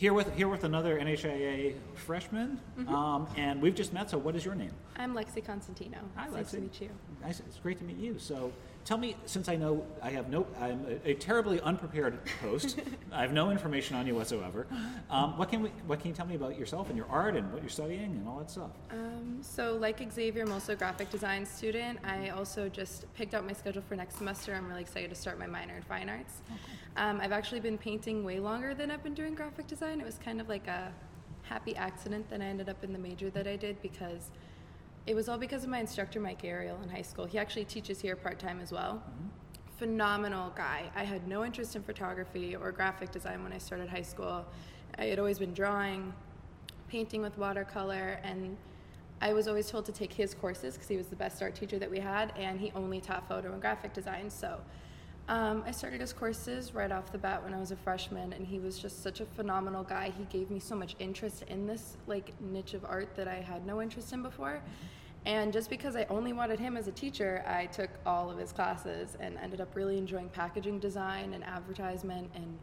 Here 0.00 0.14
with 0.14 0.34
here 0.34 0.48
with 0.48 0.64
another 0.64 0.98
NHIA 0.98 1.74
freshman, 1.94 2.58
um, 2.88 3.28
and 3.36 3.60
we've 3.60 3.74
just 3.74 3.92
met. 3.92 4.08
So, 4.08 4.16
what 4.16 4.34
is 4.34 4.46
your 4.46 4.54
name? 4.54 4.72
I'm 5.00 5.14
Lexi 5.14 5.42
Constantino. 5.42 5.96
Hi, 6.14 6.26
It's 6.26 6.34
Nice 6.34 6.50
to 6.50 6.60
meet 6.60 6.80
you. 6.82 6.90
Nice. 7.22 7.40
It's 7.40 7.58
great 7.58 7.78
to 7.78 7.84
meet 7.84 7.96
you. 7.96 8.18
So, 8.18 8.52
tell 8.84 8.98
me, 8.98 9.16
since 9.24 9.48
I 9.48 9.56
know 9.56 9.86
I 10.02 10.10
have 10.10 10.28
no, 10.28 10.46
I'm 10.60 10.84
a, 11.06 11.12
a 11.12 11.14
terribly 11.14 11.58
unprepared 11.62 12.18
host. 12.42 12.78
I 13.12 13.22
have 13.22 13.32
no 13.32 13.50
information 13.50 13.96
on 13.96 14.06
you 14.06 14.14
whatsoever. 14.14 14.66
Um, 15.08 15.38
what 15.38 15.48
can 15.48 15.62
we? 15.62 15.70
What 15.86 16.00
can 16.00 16.08
you 16.08 16.14
tell 16.14 16.26
me 16.26 16.34
about 16.34 16.58
yourself 16.58 16.88
and 16.88 16.98
your 16.98 17.06
art 17.08 17.34
and 17.34 17.50
what 17.50 17.62
you're 17.62 17.70
studying 17.70 18.04
and 18.04 18.28
all 18.28 18.40
that 18.40 18.50
stuff? 18.50 18.72
Um, 18.90 19.38
so, 19.40 19.74
like 19.76 20.06
Xavier, 20.12 20.42
I'm 20.42 20.52
also 20.52 20.74
a 20.74 20.76
graphic 20.76 21.08
design 21.08 21.46
student. 21.46 21.98
I 22.04 22.28
also 22.28 22.68
just 22.68 23.10
picked 23.14 23.32
out 23.32 23.46
my 23.46 23.54
schedule 23.54 23.82
for 23.88 23.96
next 23.96 24.18
semester. 24.18 24.54
I'm 24.54 24.68
really 24.68 24.82
excited 24.82 25.08
to 25.08 25.16
start 25.16 25.38
my 25.38 25.46
minor 25.46 25.78
in 25.78 25.82
fine 25.82 26.10
arts. 26.10 26.42
Um, 26.98 27.22
I've 27.22 27.32
actually 27.32 27.60
been 27.60 27.78
painting 27.78 28.22
way 28.22 28.38
longer 28.38 28.74
than 28.74 28.90
I've 28.90 29.02
been 29.02 29.14
doing 29.14 29.34
graphic 29.34 29.66
design. 29.66 29.98
It 29.98 30.04
was 30.04 30.18
kind 30.22 30.42
of 30.42 30.50
like 30.50 30.66
a 30.66 30.92
happy 31.44 31.74
accident 31.74 32.28
that 32.28 32.42
I 32.42 32.44
ended 32.44 32.68
up 32.68 32.84
in 32.84 32.92
the 32.92 32.98
major 32.98 33.30
that 33.30 33.46
I 33.46 33.56
did 33.56 33.80
because 33.80 34.30
it 35.06 35.14
was 35.14 35.28
all 35.28 35.38
because 35.38 35.64
of 35.64 35.70
my 35.70 35.78
instructor, 35.78 36.20
Mike 36.20 36.44
Ariel, 36.44 36.78
in 36.82 36.88
high 36.88 37.02
school. 37.02 37.24
He 37.24 37.38
actually 37.38 37.64
teaches 37.64 38.00
here 38.00 38.16
part 38.16 38.38
time 38.38 38.60
as 38.60 38.70
well. 38.70 39.02
Mm-hmm. 39.02 39.28
Phenomenal 39.78 40.52
guy. 40.54 40.90
I 40.94 41.04
had 41.04 41.26
no 41.26 41.44
interest 41.44 41.74
in 41.74 41.82
photography 41.82 42.54
or 42.54 42.70
graphic 42.70 43.10
design 43.10 43.42
when 43.42 43.52
I 43.52 43.58
started 43.58 43.88
high 43.88 44.02
school. 44.02 44.44
I 44.98 45.06
had 45.06 45.18
always 45.18 45.38
been 45.38 45.54
drawing, 45.54 46.12
painting 46.88 47.22
with 47.22 47.38
watercolor, 47.38 48.20
and 48.22 48.56
I 49.22 49.32
was 49.32 49.48
always 49.48 49.70
told 49.70 49.86
to 49.86 49.92
take 49.92 50.12
his 50.12 50.34
courses 50.34 50.74
because 50.74 50.88
he 50.88 50.96
was 50.96 51.06
the 51.06 51.16
best 51.16 51.42
art 51.42 51.54
teacher 51.54 51.78
that 51.78 51.90
we 51.90 51.98
had, 52.00 52.32
and 52.36 52.60
he 52.60 52.72
only 52.74 53.00
taught 53.00 53.26
photo 53.28 53.52
and 53.52 53.60
graphic 53.60 53.92
design. 53.94 54.28
So 54.28 54.60
um, 55.30 55.62
I 55.64 55.70
started 55.70 56.00
his 56.00 56.12
courses 56.12 56.74
right 56.74 56.90
off 56.90 57.12
the 57.12 57.18
bat 57.18 57.44
when 57.44 57.54
I 57.54 57.60
was 57.60 57.70
a 57.70 57.76
freshman, 57.76 58.32
and 58.32 58.44
he 58.44 58.58
was 58.58 58.76
just 58.76 59.00
such 59.00 59.20
a 59.20 59.24
phenomenal 59.24 59.84
guy. 59.84 60.12
He 60.18 60.24
gave 60.24 60.50
me 60.50 60.58
so 60.58 60.74
much 60.74 60.96
interest 60.98 61.44
in 61.46 61.68
this 61.68 61.96
like 62.08 62.32
niche 62.40 62.74
of 62.74 62.84
art 62.84 63.14
that 63.14 63.28
I 63.28 63.36
had 63.36 63.64
no 63.64 63.80
interest 63.80 64.12
in 64.12 64.24
before. 64.24 64.60
And 65.26 65.52
just 65.52 65.70
because 65.70 65.94
I 65.94 66.04
only 66.10 66.32
wanted 66.32 66.58
him 66.58 66.76
as 66.76 66.88
a 66.88 66.92
teacher, 66.92 67.44
I 67.46 67.66
took 67.66 67.90
all 68.04 68.28
of 68.28 68.38
his 68.38 68.50
classes 68.50 69.16
and 69.20 69.38
ended 69.38 69.60
up 69.60 69.76
really 69.76 69.98
enjoying 69.98 70.30
packaging 70.30 70.80
design 70.80 71.32
and 71.32 71.44
advertisement 71.44 72.28
and 72.34 72.58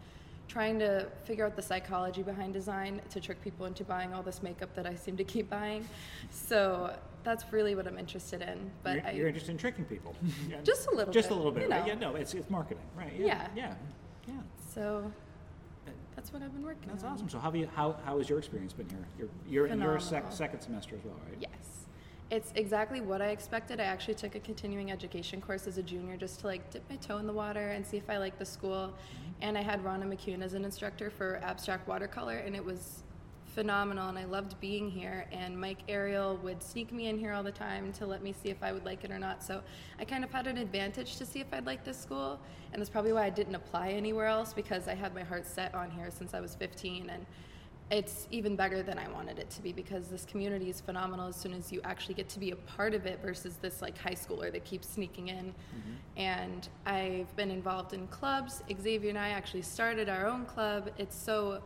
trying 0.47 0.79
to 0.79 1.07
figure 1.23 1.45
out 1.45 1.55
the 1.55 1.61
psychology 1.61 2.23
behind 2.23 2.53
design 2.53 3.01
to 3.09 3.19
trick 3.19 3.41
people 3.43 3.65
into 3.65 3.83
buying 3.83 4.13
all 4.13 4.23
this 4.23 4.41
makeup 4.41 4.73
that 4.75 4.85
I 4.85 4.95
seem 4.95 5.17
to 5.17 5.23
keep 5.23 5.49
buying. 5.49 5.87
So 6.31 6.93
that's 7.23 7.51
really 7.51 7.75
what 7.75 7.87
I'm 7.87 7.97
interested 7.97 8.41
in. 8.41 8.71
But 8.83 8.95
you're, 8.95 9.05
I, 9.05 9.11
you're 9.11 9.27
interested 9.27 9.51
in 9.51 9.57
tricking 9.57 9.85
people. 9.85 10.15
Just 10.63 10.87
a 10.87 10.95
little 10.95 11.13
Just 11.13 11.29
bit, 11.29 11.35
a 11.35 11.37
little 11.37 11.51
bit, 11.51 11.63
you 11.63 11.69
know. 11.69 11.85
Yeah, 11.85 11.95
no, 11.95 12.15
it's, 12.15 12.33
it's 12.33 12.49
marketing, 12.49 12.83
right? 12.97 13.13
Yeah. 13.17 13.25
Yeah. 13.25 13.47
Yeah. 13.55 13.73
Yeah. 14.27 14.33
so 14.73 15.11
that's 16.15 16.33
what 16.33 16.41
I've 16.41 16.53
been 16.53 16.65
working 16.65 16.89
on. 16.89 16.95
That's 16.95 17.03
on. 17.03 17.13
awesome. 17.13 17.29
So, 17.29 17.37
how, 17.37 17.45
have 17.45 17.55
you, 17.55 17.69
how, 17.75 17.95
how 18.03 18.17
has 18.17 18.27
your 18.27 18.39
experience 18.39 18.73
been 18.73 18.89
here? 18.89 19.05
You're, 19.19 19.29
you're 19.47 19.67
in 19.67 19.79
your 19.79 19.99
sec- 19.99 20.31
second 20.31 20.61
semester 20.61 20.95
as 20.95 21.05
well, 21.05 21.15
right? 21.27 21.37
Yes. 21.39 21.51
It's 22.29 22.51
exactly 22.55 22.99
what 22.99 23.21
I 23.21 23.27
expected. 23.27 23.79
I 23.79 23.85
actually 23.85 24.15
took 24.15 24.35
a 24.35 24.39
continuing 24.39 24.91
education 24.91 25.39
course 25.39 25.65
as 25.65 25.77
a 25.77 25.83
junior 25.83 26.17
just 26.17 26.41
to 26.41 26.47
like 26.47 26.69
dip 26.69 26.83
my 26.89 26.97
toe 26.97 27.17
in 27.17 27.27
the 27.27 27.33
water 27.33 27.69
and 27.69 27.85
see 27.85 27.95
if 27.95 28.09
I 28.09 28.17
liked 28.17 28.37
the 28.37 28.45
school. 28.45 28.93
Mm-hmm. 28.93 29.31
And 29.41 29.57
I 29.57 29.61
had 29.61 29.81
Ronna 29.83 30.03
McCune 30.03 30.41
as 30.41 30.53
an 30.53 30.65
instructor 30.65 31.09
for 31.09 31.39
abstract 31.41 31.87
watercolor, 31.87 32.37
and 32.37 32.53
it 32.53 32.63
was 32.63 33.03
phenomenal. 33.57 34.09
And 34.09 34.19
I 34.19 34.25
loved 34.25 34.59
being 34.59 34.91
here. 34.91 35.25
And 35.31 35.59
Mike 35.59 35.79
Ariel 35.87 36.37
would 36.43 36.61
sneak 36.61 36.91
me 36.91 37.07
in 37.07 37.17
here 37.17 37.33
all 37.33 37.43
the 37.43 37.51
time 37.51 37.93
to 37.93 38.05
let 38.05 38.21
me 38.21 38.33
see 38.33 38.49
if 38.49 38.61
I 38.61 38.71
would 38.73 38.85
like 38.85 39.03
it 39.03 39.09
or 39.09 39.17
not. 39.17 39.41
So 39.41 39.63
I 39.97 40.05
kind 40.05 40.23
of 40.23 40.31
had 40.31 40.47
an 40.47 40.57
advantage 40.57 41.15
to 41.17 41.25
see 41.25 41.39
if 41.39 41.47
I'd 41.53 41.65
like 41.65 41.83
this 41.83 41.99
school. 41.99 42.39
And 42.71 42.81
that's 42.81 42.89
probably 42.89 43.13
why 43.13 43.25
I 43.25 43.29
didn't 43.29 43.55
apply 43.55 43.89
anywhere 43.89 44.27
else 44.27 44.53
because 44.53 44.87
I 44.87 44.95
had 44.95 45.15
my 45.15 45.23
heart 45.23 45.47
set 45.47 45.73
on 45.73 45.89
here 45.89 46.11
since 46.11 46.33
I 46.33 46.39
was 46.39 46.55
15. 46.55 47.09
And 47.09 47.25
it's 47.89 48.27
even 48.31 48.55
better 48.55 48.83
than 48.83 48.99
I 48.99 49.07
wanted 49.09 49.39
it 49.39 49.49
to 49.51 49.61
be 49.61 49.71
because 49.71 50.07
this 50.07 50.25
community 50.25 50.69
is 50.69 50.81
phenomenal 50.81 51.27
as 51.27 51.37
soon 51.37 51.53
as 51.53 51.71
you 51.71 51.79
actually 51.85 52.15
get 52.15 52.27
to 52.29 52.39
be 52.39 52.51
a 52.51 52.55
part 52.55 52.93
of 52.93 53.05
it 53.05 53.21
versus 53.21 53.55
this 53.61 53.81
like 53.81 53.97
high 53.97 54.11
schooler 54.15 54.51
that 54.51 54.65
keeps 54.65 54.89
sneaking 54.89 55.29
in. 55.29 55.45
Mm-hmm. 55.47 55.93
And 56.17 56.67
I've 56.85 57.33
been 57.37 57.49
involved 57.49 57.93
in 57.93 58.07
clubs. 58.07 58.61
Xavier 58.81 59.09
and 59.09 59.17
I 59.17 59.29
actually 59.29 59.61
started 59.61 60.09
our 60.09 60.27
own 60.27 60.45
club. 60.45 60.89
It's 60.97 61.15
so 61.15 61.61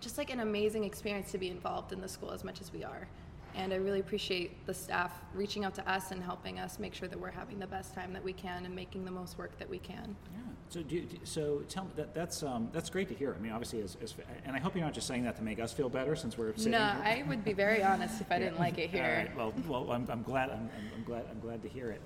just 0.00 0.16
like 0.16 0.30
an 0.30 0.40
amazing 0.40 0.84
experience 0.84 1.30
to 1.32 1.38
be 1.38 1.48
involved 1.48 1.92
in 1.92 2.00
the 2.00 2.08
school 2.08 2.30
as 2.30 2.44
much 2.44 2.60
as 2.62 2.72
we 2.72 2.82
are. 2.82 3.06
And 3.54 3.74
I 3.74 3.76
really 3.76 4.00
appreciate 4.00 4.64
the 4.66 4.72
staff 4.72 5.12
reaching 5.34 5.66
out 5.66 5.74
to 5.74 5.90
us 5.90 6.10
and 6.10 6.22
helping 6.22 6.58
us 6.58 6.78
make 6.78 6.94
sure 6.94 7.08
that 7.08 7.20
we're 7.20 7.30
having 7.30 7.58
the 7.58 7.66
best 7.66 7.94
time 7.94 8.14
that 8.14 8.24
we 8.24 8.32
can 8.32 8.64
and 8.64 8.74
making 8.74 9.04
the 9.04 9.10
most 9.10 9.36
work 9.36 9.58
that 9.58 9.68
we 9.68 9.78
can. 9.78 10.16
Yeah. 10.32 10.51
So, 10.72 10.82
do, 10.82 11.06
so 11.24 11.62
tell 11.68 11.84
me 11.84 11.90
that 11.96 12.14
that's 12.14 12.42
um, 12.42 12.70
that's 12.72 12.88
great 12.88 13.06
to 13.08 13.14
hear. 13.14 13.36
I 13.38 13.42
mean, 13.42 13.52
obviously, 13.52 13.82
as, 13.82 13.98
as, 14.02 14.14
and 14.46 14.56
I 14.56 14.58
hope 14.58 14.74
you're 14.74 14.82
not 14.82 14.94
just 14.94 15.06
saying 15.06 15.24
that 15.24 15.36
to 15.36 15.42
make 15.42 15.60
us 15.60 15.70
feel 15.70 15.90
better 15.90 16.16
since 16.16 16.38
we're 16.38 16.56
sitting. 16.56 16.72
No, 16.72 16.78
here. 16.78 17.02
I 17.04 17.24
would 17.28 17.44
be 17.44 17.52
very 17.52 17.82
honest 17.82 18.22
if 18.22 18.32
I 18.32 18.38
didn't 18.38 18.58
like 18.58 18.78
it 18.78 18.88
here. 18.90 19.04
All 19.04 19.44
right. 19.44 19.54
Well, 19.68 19.84
well, 19.84 19.92
I'm, 19.92 20.08
I'm 20.08 20.22
glad. 20.22 20.48
I'm, 20.48 20.70
I'm 20.96 21.04
glad. 21.04 21.26
I'm 21.30 21.40
glad 21.40 21.62
to 21.62 21.68
hear 21.68 21.90
it 21.90 22.00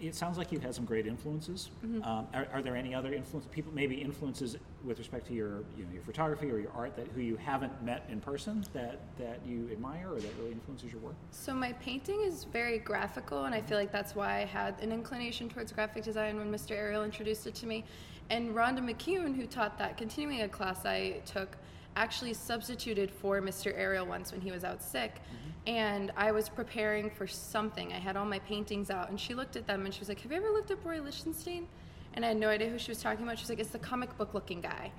it 0.00 0.14
sounds 0.14 0.38
like 0.38 0.52
you've 0.52 0.62
had 0.62 0.74
some 0.74 0.84
great 0.84 1.06
influences. 1.06 1.70
Mm-hmm. 1.84 2.02
Um, 2.02 2.26
are, 2.34 2.46
are, 2.52 2.62
there 2.62 2.76
any 2.76 2.94
other 2.94 3.12
influences, 3.12 3.50
people, 3.52 3.72
maybe 3.72 3.96
influences 3.96 4.56
with 4.84 4.98
respect 4.98 5.26
to 5.28 5.34
your, 5.34 5.64
you 5.76 5.84
know, 5.84 5.92
your 5.92 6.02
photography 6.02 6.50
or 6.50 6.58
your 6.58 6.72
art 6.72 6.96
that 6.96 7.06
who 7.14 7.20
you 7.20 7.36
haven't 7.36 7.82
met 7.82 8.04
in 8.10 8.20
person 8.20 8.64
that, 8.72 9.00
that 9.18 9.40
you 9.46 9.68
admire 9.70 10.08
or 10.12 10.20
that 10.20 10.30
really 10.38 10.52
influences 10.52 10.92
your 10.92 11.00
work? 11.00 11.14
So 11.30 11.54
my 11.54 11.72
painting 11.74 12.20
is 12.22 12.44
very 12.44 12.78
graphical, 12.78 13.44
and 13.44 13.54
I 13.54 13.60
feel 13.60 13.78
like 13.78 13.92
that's 13.92 14.14
why 14.14 14.38
I 14.38 14.44
had 14.44 14.80
an 14.80 14.92
inclination 14.92 15.48
towards 15.48 15.72
graphic 15.72 16.04
design 16.04 16.36
when 16.36 16.50
Mr. 16.50 16.72
Ariel 16.72 17.04
introduced 17.04 17.46
it 17.46 17.54
to 17.56 17.66
me. 17.66 17.84
And 18.30 18.54
Rhonda 18.54 18.78
McCune, 18.78 19.36
who 19.36 19.46
taught 19.46 19.78
that 19.78 19.96
continuing 19.96 20.42
a 20.42 20.48
class 20.48 20.86
I 20.86 21.20
took, 21.26 21.56
actually 21.96 22.34
substituted 22.34 23.10
for 23.10 23.40
Mr. 23.40 23.72
Ariel 23.76 24.06
once 24.06 24.32
when 24.32 24.40
he 24.40 24.50
was 24.50 24.64
out 24.64 24.82
sick. 24.82 25.14
Mm-hmm 25.14 25.54
and 25.66 26.12
I 26.16 26.32
was 26.32 26.48
preparing 26.48 27.10
for 27.10 27.26
something. 27.26 27.92
I 27.92 27.98
had 27.98 28.16
all 28.16 28.26
my 28.26 28.38
paintings 28.40 28.90
out, 28.90 29.08
and 29.08 29.18
she 29.18 29.34
looked 29.34 29.56
at 29.56 29.66
them 29.66 29.84
and 29.84 29.94
she 29.94 30.00
was 30.00 30.08
like, 30.08 30.20
"Have 30.20 30.30
you 30.30 30.36
ever 30.36 30.50
looked 30.50 30.70
at 30.70 30.84
Roy 30.84 31.00
Lichtenstein?" 31.00 31.66
And 32.14 32.24
I 32.24 32.28
had 32.28 32.36
no 32.36 32.48
idea 32.48 32.68
who 32.68 32.78
she 32.78 32.90
was 32.90 33.00
talking 33.02 33.24
about. 33.24 33.38
She's 33.38 33.48
like, 33.48 33.58
"It's 33.58 33.70
the 33.70 33.78
comic 33.78 34.16
book 34.18 34.34
looking 34.34 34.60
guy." 34.60 34.92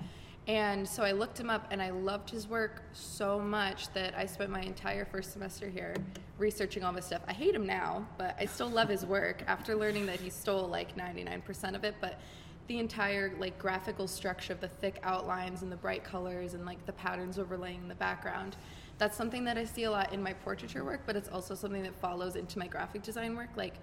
And 0.48 0.86
so 0.88 1.02
I 1.02 1.10
looked 1.12 1.38
him 1.38 1.50
up, 1.50 1.66
and 1.70 1.82
I 1.82 1.90
loved 1.90 2.30
his 2.30 2.48
work 2.48 2.82
so 2.92 3.38
much 3.38 3.92
that 3.94 4.16
I 4.16 4.26
spent 4.26 4.50
my 4.50 4.60
entire 4.60 5.04
first 5.04 5.32
semester 5.32 5.68
here 5.68 5.94
researching 6.38 6.84
all 6.84 6.92
this 6.92 7.06
stuff. 7.06 7.22
I 7.26 7.32
hate 7.32 7.54
him 7.54 7.66
now, 7.66 8.06
but 8.16 8.36
I 8.38 8.46
still 8.46 8.68
love 8.68 8.88
his 8.88 9.04
work 9.04 9.42
after 9.46 9.74
learning 9.74 10.06
that 10.06 10.20
he 10.20 10.30
stole 10.30 10.68
like 10.68 10.96
99% 10.96 11.74
of 11.74 11.84
it. 11.84 11.96
But 12.00 12.20
the 12.66 12.78
entire 12.78 13.32
like 13.38 13.58
graphical 13.58 14.08
structure 14.08 14.52
of 14.52 14.60
the 14.60 14.68
thick 14.68 14.98
outlines 15.02 15.62
and 15.62 15.70
the 15.70 15.76
bright 15.76 16.04
colors 16.04 16.54
and 16.54 16.66
like 16.66 16.84
the 16.86 16.92
patterns 16.92 17.38
overlaying 17.38 17.88
the 17.88 17.94
background 17.94 18.56
that's 18.98 19.16
something 19.16 19.44
that 19.44 19.58
I 19.58 19.64
see 19.64 19.84
a 19.84 19.90
lot 19.90 20.12
in 20.12 20.22
my 20.22 20.32
portraiture 20.32 20.84
work, 20.84 21.02
but 21.04 21.16
it's 21.16 21.28
also 21.28 21.54
something 21.54 21.82
that 21.82 21.94
follows 22.00 22.36
into 22.36 22.58
my 22.58 22.66
graphic 22.66 23.02
design 23.02 23.36
work. 23.36 23.50
Like 23.54 23.74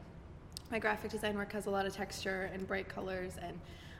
my 0.72 0.80
graphic 0.80 1.12
design 1.12 1.36
work 1.36 1.52
has 1.54 1.68
a 1.68 1.70
lot 1.70 1.86
of 1.86 1.94
texture 1.94 2.50
and 2.54 2.68
bright 2.68 2.90
colors 2.90 3.34
and 3.42 3.60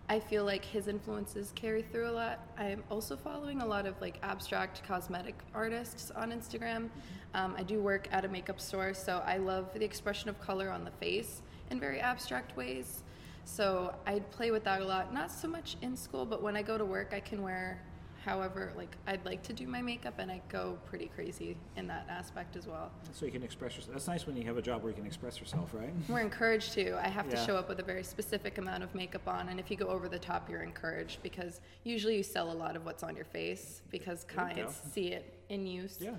I 0.10 0.20
feel 0.20 0.44
like 0.44 0.66
his 0.66 0.90
influences 0.90 1.54
carry 1.56 1.82
through 1.82 2.10
a 2.10 2.12
lot. 2.12 2.40
I'm 2.58 2.84
also 2.92 3.16
following 3.16 3.62
a 3.62 3.66
lot 3.66 3.86
of 3.86 4.00
like 4.02 4.20
abstract 4.22 4.84
cosmetic 4.86 5.36
artists 5.54 6.12
on 6.12 6.32
Instagram. 6.32 6.90
Um, 7.34 7.56
I 7.58 7.64
do 7.64 7.80
work 7.80 8.10
at 8.12 8.26
a 8.26 8.28
makeup 8.28 8.60
store, 8.60 8.94
so 8.94 9.24
I 9.26 9.38
love 9.38 9.74
the 9.74 9.86
expression 9.86 10.30
of 10.30 10.42
color 10.42 10.70
on 10.70 10.84
the 10.84 10.92
face 10.92 11.42
in 11.72 11.80
very 11.80 12.02
abstract 12.02 12.58
ways. 12.58 13.04
So 13.46 13.94
I 14.06 14.20
play 14.20 14.52
with 14.52 14.64
that 14.64 14.82
a 14.82 14.86
lot. 14.86 15.14
Not 15.14 15.32
so 15.32 15.48
much 15.48 15.78
in 15.82 15.96
school, 15.96 16.26
but 16.26 16.42
when 16.42 16.56
I 16.56 16.62
go 16.62 16.78
to 16.78 16.86
work, 16.86 17.14
I 17.14 17.20
can 17.20 17.42
wear 17.42 17.82
However, 18.26 18.72
like 18.78 18.96
I'd 19.06 19.26
like 19.26 19.44
to 19.44 19.54
do 19.54 19.68
my 19.68 19.82
makeup, 19.82 20.16
and 20.18 20.32
I 20.32 20.42
go 20.48 20.78
pretty 20.86 21.08
crazy 21.08 21.58
in 21.76 21.88
that 21.88 22.08
aspect 22.10 22.56
as 22.56 22.68
well. 22.68 22.90
So 23.12 23.26
you 23.26 23.32
can 23.34 23.44
express 23.44 23.76
yourself. 23.76 23.94
That's 23.94 24.08
nice 24.08 24.26
when 24.26 24.38
you 24.38 24.46
have 24.46 24.56
a 24.56 24.62
job 24.62 24.82
where 24.82 24.92
you 24.92 24.96
can 24.96 25.06
express 25.06 25.40
yourself, 25.40 25.74
right? 25.74 25.94
We're 26.08 26.22
encouraged 26.22 26.74
to. 26.74 26.98
I 26.98 27.10
have 27.10 27.26
yeah. 27.26 27.36
to 27.36 27.46
show 27.46 27.58
up 27.58 27.68
with 27.68 27.82
a 27.82 27.84
very 27.84 28.04
specific 28.04 28.58
amount 28.58 28.84
of 28.84 28.96
makeup 28.96 29.28
on, 29.28 29.50
and 29.50 29.60
if 29.60 29.70
you 29.70 29.76
go 29.76 29.88
over 29.88 30.08
the 30.08 30.20
top, 30.20 30.50
you're 30.50 30.64
encouraged 30.64 31.22
because 31.22 31.60
usually 31.84 32.16
you 32.16 32.24
sell 32.24 32.50
a 32.50 32.54
lot 32.54 32.78
of 32.78 32.86
what's 32.86 33.04
on 33.04 33.16
your 33.16 33.26
face 33.26 33.82
because 33.92 34.24
clients 34.24 34.80
see 34.94 35.08
it 35.08 35.34
in 35.50 35.68
use. 35.68 35.98
Yeah. 36.00 36.12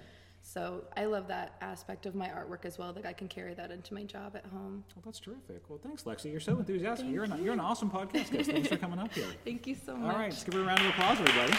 So 0.47 0.85
I 0.95 1.07
love 1.07 1.27
that 1.29 1.55
aspect 1.63 2.05
of 2.05 2.15
my 2.15 2.29
artwork 2.29 2.67
as 2.67 2.79
well, 2.79 2.93
that 2.93 3.07
I 3.07 3.15
can 3.15 3.29
carry 3.29 3.55
that 3.55 3.71
into 3.71 3.95
my 3.95 4.03
job 4.05 4.37
at 4.37 4.45
home. 4.45 4.85
Well, 4.95 5.03
that's 5.03 5.19
terrific. 5.19 5.69
Well, 5.71 5.81
thanks, 5.83 6.03
Lexi. 6.03 6.31
You're 6.31 6.39
so 6.39 6.59
enthusiastic. 6.59 7.09
you're 7.09 7.25
an, 7.25 7.43
you're 7.43 7.55
an 7.55 7.61
awesome 7.61 7.91
podcast 7.91 8.31
guest. 8.31 8.51
Thanks 8.51 8.69
for 8.69 8.77
coming 8.77 8.99
up 8.99 9.13
here. 9.15 9.25
Thank 9.45 9.67
you 9.67 9.75
so 9.75 9.97
much. 9.97 10.13
All 10.13 10.19
right, 10.21 10.31
let's 10.31 10.45
give 10.45 10.53
her 10.55 10.61
a 10.61 10.65
round 10.65 10.81
of 10.81 10.87
applause, 10.87 11.19
everybody. 11.19 11.55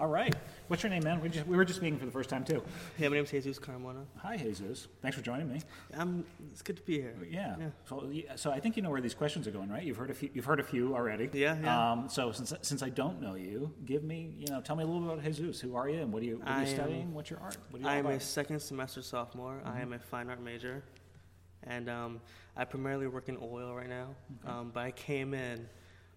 All 0.00 0.08
right. 0.08 0.34
What's 0.68 0.82
your 0.82 0.88
name, 0.88 1.04
man? 1.04 1.20
We, 1.20 1.28
just, 1.28 1.46
we 1.46 1.58
were 1.58 1.64
just 1.64 1.78
speaking 1.78 1.98
for 1.98 2.06
the 2.06 2.10
first 2.10 2.30
time, 2.30 2.42
too. 2.42 2.62
Yeah, 2.98 3.08
my 3.08 3.16
name's 3.16 3.30
Jesus 3.30 3.58
Carmona. 3.58 4.06
Hi, 4.16 4.38
Jesus. 4.38 4.88
Thanks 5.02 5.14
for 5.14 5.22
joining 5.22 5.52
me. 5.52 5.60
Um, 5.92 6.24
it's 6.50 6.62
good 6.62 6.78
to 6.78 6.82
be 6.82 7.02
here. 7.02 7.14
Yeah. 7.30 7.56
yeah. 7.58 7.66
So, 7.86 8.10
so 8.36 8.50
I 8.50 8.60
think 8.60 8.74
you 8.78 8.82
know 8.82 8.88
where 8.88 9.02
these 9.02 9.12
questions 9.12 9.46
are 9.46 9.50
going, 9.50 9.68
right? 9.68 9.82
You've 9.82 9.98
heard 9.98 10.10
a 10.10 10.14
few. 10.14 10.30
You've 10.32 10.46
heard 10.46 10.60
a 10.60 10.64
few 10.64 10.94
already. 10.94 11.28
Yeah, 11.34 11.58
yeah. 11.62 11.92
Um, 11.92 12.08
so 12.08 12.32
since 12.32 12.54
since 12.62 12.82
I 12.82 12.88
don't 12.88 13.20
know 13.20 13.34
you, 13.34 13.74
give 13.84 14.04
me, 14.04 14.34
you 14.38 14.46
know, 14.46 14.62
tell 14.62 14.74
me 14.74 14.84
a 14.84 14.86
little 14.86 15.02
bit 15.02 15.12
about 15.12 15.24
Jesus. 15.24 15.60
Who 15.60 15.76
are 15.76 15.86
you, 15.86 16.00
and 16.00 16.10
what 16.10 16.22
are 16.22 16.26
you, 16.26 16.38
what 16.38 16.48
are 16.48 16.60
you 16.62 16.66
studying? 16.66 17.12
What's 17.12 17.28
your 17.28 17.40
art? 17.40 17.58
What 17.70 17.80
are 17.80 17.82
you 17.82 17.88
I 17.90 17.96
am 17.96 18.06
a 18.06 18.18
second 18.18 18.60
semester 18.60 19.02
sophomore. 19.02 19.56
Mm-hmm. 19.56 19.76
I 19.76 19.80
am 19.82 19.92
a 19.92 19.98
fine 19.98 20.30
art 20.30 20.40
major, 20.40 20.82
and 21.64 21.90
um, 21.90 22.22
I 22.56 22.64
primarily 22.64 23.06
work 23.06 23.28
in 23.28 23.36
oil 23.36 23.74
right 23.74 23.88
now. 23.88 24.14
Okay. 24.42 24.50
Um, 24.50 24.70
but 24.72 24.80
I 24.80 24.92
came 24.92 25.34
in 25.34 25.68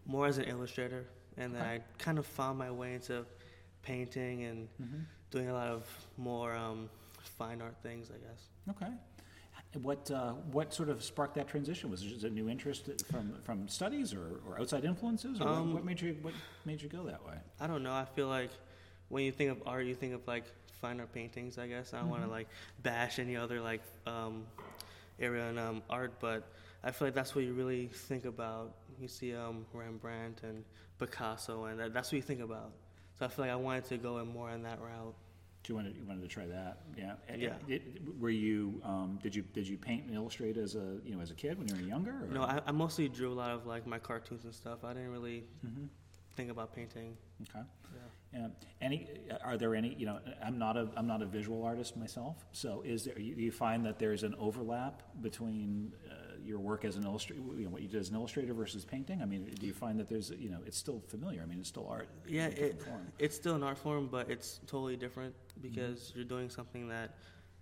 more 0.05 0.25
as 0.25 0.37
an 0.37 0.45
illustrator, 0.45 1.05
and 1.35 1.53
then 1.53 1.61
okay. 1.61 1.71
I 1.71 1.81
kind 1.97 2.17
of 2.17 2.25
found 2.25 2.57
my 2.57 2.71
way 2.71 2.93
into 2.93 3.25
painting 3.81 4.43
and 4.43 4.67
mm-hmm. 4.81 4.99
doing 5.31 5.49
a 5.49 5.53
lot 5.53 5.67
of 5.67 5.85
more 6.17 6.55
um, 6.55 6.89
fine 7.37 7.61
art 7.61 7.75
things, 7.83 8.09
I 8.09 8.17
guess. 8.17 8.43
Okay. 8.69 8.91
What 9.81 10.09
uh, 10.09 10.31
what 10.51 10.73
sort 10.73 10.89
of 10.89 11.03
sparked 11.03 11.35
that 11.35 11.47
transition? 11.47 11.91
Was 11.91 12.01
it 12.01 12.07
just 12.07 12.23
a 12.23 12.29
new 12.29 12.49
interest 12.49 12.89
from 13.11 13.33
from 13.43 13.67
studies 13.67 14.13
or, 14.13 14.39
or 14.47 14.59
outside 14.59 14.85
influences, 14.85 15.39
or 15.41 15.47
um, 15.47 15.67
what, 15.67 15.75
what, 15.75 15.85
made 15.85 16.01
you 16.01 16.17
what 16.21 16.33
made 16.65 16.81
you 16.81 16.89
go 16.89 17.03
that 17.03 17.23
way? 17.25 17.35
I 17.59 17.67
don't 17.67 17.83
know. 17.83 17.93
I 17.93 18.05
feel 18.05 18.27
like 18.27 18.49
when 19.09 19.23
you 19.23 19.31
think 19.31 19.51
of 19.51 19.61
art, 19.67 19.85
you 19.85 19.93
think 19.93 20.13
of 20.13 20.25
like 20.25 20.45
fine 20.81 20.99
art 20.99 21.11
paintings. 21.13 21.57
I 21.57 21.67
guess 21.67 21.93
I 21.93 21.97
don't 21.97 22.05
mm-hmm. 22.05 22.11
want 22.11 22.23
to 22.23 22.29
like 22.29 22.47
bash 22.81 23.19
any 23.19 23.35
other 23.35 23.61
like 23.61 23.81
um, 24.05 24.45
area 25.19 25.49
in 25.49 25.57
um, 25.57 25.83
art, 25.89 26.13
but 26.19 26.49
I 26.83 26.91
feel 26.91 27.07
like 27.07 27.15
that's 27.15 27.35
what 27.35 27.43
you 27.43 27.53
really 27.53 27.87
think 27.87 28.25
about. 28.25 28.73
You 28.99 29.07
see 29.07 29.35
um, 29.35 29.65
Rembrandt 29.73 30.41
and 30.43 30.63
Picasso, 30.97 31.65
and 31.65 31.79
that, 31.79 31.93
that's 31.93 32.11
what 32.11 32.15
you 32.15 32.21
think 32.21 32.41
about. 32.41 32.71
So 33.19 33.25
I 33.25 33.29
feel 33.29 33.45
like 33.45 33.51
I 33.51 33.55
wanted 33.55 33.85
to 33.85 33.97
go 33.97 34.19
in 34.19 34.27
more 34.27 34.51
in 34.51 34.63
that 34.63 34.79
route. 34.79 35.15
Do 35.63 35.73
you 35.73 35.75
wanted 35.75 35.95
you 35.97 36.05
wanted 36.05 36.21
to 36.21 36.27
try 36.27 36.45
that? 36.45 36.77
Yeah. 36.97 37.13
Yeah. 37.35 37.53
It, 37.67 37.81
were 38.19 38.29
you 38.29 38.79
um, 38.85 39.19
did 39.21 39.35
you 39.35 39.41
did 39.53 39.67
you 39.67 39.77
paint 39.77 40.05
and 40.05 40.15
illustrate 40.15 40.55
as 40.55 40.75
a 40.75 40.97
you 41.03 41.15
know 41.15 41.21
as 41.21 41.31
a 41.31 41.35
kid 41.35 41.57
when 41.57 41.67
you 41.67 41.75
were 41.75 41.81
younger? 41.81 42.11
Or? 42.11 42.27
No, 42.31 42.43
I, 42.43 42.61
I, 42.65 42.71
mostly 42.71 43.09
drew 43.09 43.31
a 43.31 43.33
lot 43.33 43.51
of 43.51 43.65
like 43.65 43.85
my 43.85 43.99
cartoons 43.99 44.45
and 44.45 44.53
stuff. 44.53 44.83
I 44.83 44.93
didn't 44.93 45.11
really 45.11 45.43
mm-hmm. 45.65 45.85
think 46.35 46.51
about 46.51 46.73
painting. 46.73 47.17
Okay. 47.41 47.65
Yeah. 48.33 48.39
yeah. 48.39 48.47
Any 48.81 49.09
are 49.43 49.57
there 49.57 49.75
any 49.75 49.95
you 49.97 50.05
know 50.05 50.19
I'm 50.41 50.57
not 50.57 50.77
a 50.77 50.87
I'm 50.95 51.07
not 51.07 51.21
a 51.21 51.25
visual 51.25 51.63
artist 51.63 51.97
myself. 51.97 52.45
So 52.51 52.83
is 52.85 53.03
there 53.03 53.19
you, 53.19 53.35
you 53.35 53.51
find 53.51 53.85
that 53.87 53.99
there's 53.99 54.23
an 54.23 54.35
overlap 54.39 55.01
between 55.21 55.91
uh, 56.09 56.26
your 56.47 56.59
work 56.59 56.85
as 56.85 56.95
an 56.95 57.03
illustrator, 57.03 57.41
you 57.57 57.65
know, 57.65 57.69
what 57.69 57.81
you 57.81 57.87
did 57.87 57.99
as 57.99 58.09
an 58.09 58.15
illustrator 58.15 58.53
versus 58.53 58.85
painting? 58.85 59.21
I 59.21 59.25
mean, 59.25 59.45
do 59.59 59.67
you 59.67 59.73
find 59.73 59.99
that 59.99 60.07
there's, 60.07 60.31
you 60.31 60.49
know, 60.49 60.59
it's 60.65 60.77
still 60.77 61.01
familiar? 61.07 61.41
I 61.41 61.45
mean, 61.45 61.59
it's 61.59 61.69
still 61.69 61.87
art. 61.89 62.07
Yeah, 62.27 62.47
it, 62.47 62.81
it's 63.19 63.35
still 63.35 63.55
an 63.55 63.63
art 63.63 63.77
form, 63.77 64.07
but 64.09 64.29
it's 64.29 64.59
totally 64.65 64.95
different 64.95 65.35
because 65.61 65.99
mm-hmm. 65.99 66.19
you're 66.19 66.27
doing 66.27 66.49
something 66.49 66.87
that 66.89 67.15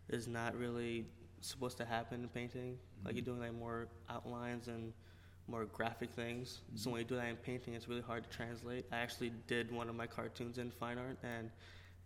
is 0.09 0.27
not 0.27 0.55
really 0.55 1.05
supposed 1.41 1.77
to 1.77 1.85
happen 1.85 2.21
in 2.23 2.29
painting. 2.29 2.73
Mm-hmm. 2.73 3.07
Like 3.07 3.15
you're 3.15 3.25
doing 3.25 3.39
like 3.39 3.53
more 3.53 3.87
outlines 4.09 4.67
and 4.67 4.93
more 5.47 5.65
graphic 5.65 6.11
things. 6.11 6.61
Mm-hmm. 6.67 6.77
So 6.77 6.89
when 6.91 6.99
you 6.99 7.05
do 7.05 7.15
that 7.15 7.27
in 7.27 7.35
painting, 7.37 7.73
it's 7.73 7.87
really 7.87 8.01
hard 8.01 8.29
to 8.29 8.29
translate. 8.29 8.85
I 8.91 8.97
actually 8.97 9.31
did 9.47 9.71
one 9.71 9.89
of 9.89 9.95
my 9.95 10.07
cartoons 10.07 10.57
in 10.57 10.71
fine 10.71 10.97
art, 10.97 11.17
and 11.23 11.49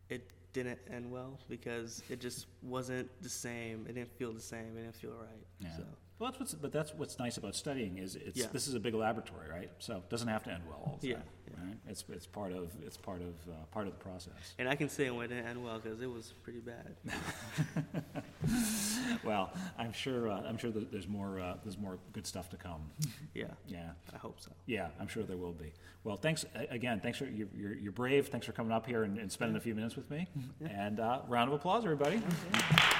it 0.09 0.31
didn't 0.53 0.79
end 0.91 1.09
well 1.11 1.39
because 1.47 2.01
it 2.09 2.19
just 2.19 2.47
wasn't 2.63 3.09
the 3.21 3.29
same. 3.29 3.85
It 3.87 3.93
didn't 3.95 4.11
feel 4.17 4.33
the 4.33 4.41
same. 4.41 4.77
It 4.77 4.81
didn't 4.81 4.95
feel 4.95 5.11
right. 5.11 5.45
Yeah. 5.59 5.77
So. 5.77 5.83
Well, 6.19 6.29
that's 6.29 6.39
what's, 6.39 6.53
but 6.53 6.73
that's 6.73 6.93
what's 6.93 7.17
nice 7.17 7.37
about 7.37 7.55
studying 7.55 7.97
is 7.97 8.17
it's 8.17 8.37
yeah. 8.37 8.47
this 8.51 8.67
is 8.67 8.73
a 8.73 8.79
big 8.79 8.93
laboratory, 8.93 9.49
right? 9.49 9.71
So 9.79 9.95
it 9.95 10.09
doesn't 10.09 10.27
have 10.27 10.43
to 10.43 10.51
end 10.51 10.63
well 10.67 10.81
all 10.85 10.99
the 11.01 11.13
time, 11.13 11.23
yeah. 11.47 11.65
right? 11.65 11.77
It's 11.87 12.03
it's 12.09 12.27
part 12.27 12.51
of 12.51 12.71
it's 12.85 12.97
part 12.97 13.21
of 13.21 13.35
uh, 13.49 13.55
part 13.71 13.87
of 13.87 13.93
the 13.93 13.99
process. 13.99 14.53
And 14.59 14.67
I 14.67 14.75
can 14.75 14.89
say 14.89 15.05
it 15.05 15.17
didn't 15.17 15.45
end 15.45 15.63
well 15.63 15.79
because 15.79 16.01
it 16.01 16.11
was 16.11 16.33
pretty 16.43 16.59
bad. 16.59 16.95
well, 19.23 19.53
I'm 19.77 19.93
sure 19.93 20.29
uh, 20.29 20.41
I'm 20.41 20.57
sure 20.57 20.71
that 20.71 20.91
there's 20.91 21.07
more 21.07 21.39
uh, 21.39 21.55
there's 21.63 21.77
more 21.77 21.99
good 22.11 22.27
stuff 22.27 22.49
to 22.49 22.57
come. 22.57 22.81
Yeah, 23.33 23.45
yeah, 23.67 23.91
I 24.13 24.17
hope 24.17 24.41
so. 24.41 24.51
Yeah, 24.65 24.89
I'm 24.99 25.07
sure 25.07 25.23
there 25.23 25.37
will 25.37 25.53
be. 25.53 25.71
Well, 26.03 26.17
thanks 26.17 26.43
again. 26.69 26.99
Thanks 26.99 27.17
for 27.17 27.25
you're, 27.27 27.47
you're, 27.55 27.75
you're 27.75 27.91
brave. 27.93 28.27
Thanks 28.27 28.45
for 28.45 28.51
coming 28.51 28.73
up 28.73 28.85
here 28.85 29.03
and, 29.03 29.17
and 29.17 29.31
spending 29.31 29.55
a 29.55 29.61
few 29.61 29.73
minutes 29.73 29.95
with 29.95 30.09
me. 30.11 30.27
Yeah. 30.59 30.67
And 30.67 30.99
uh, 30.99 31.21
round 31.29 31.49
of 31.49 31.55
applause, 31.55 31.85
everybody. 31.85 32.17
All 32.17 32.98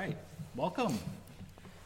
right, 0.00 0.16
welcome. 0.56 0.98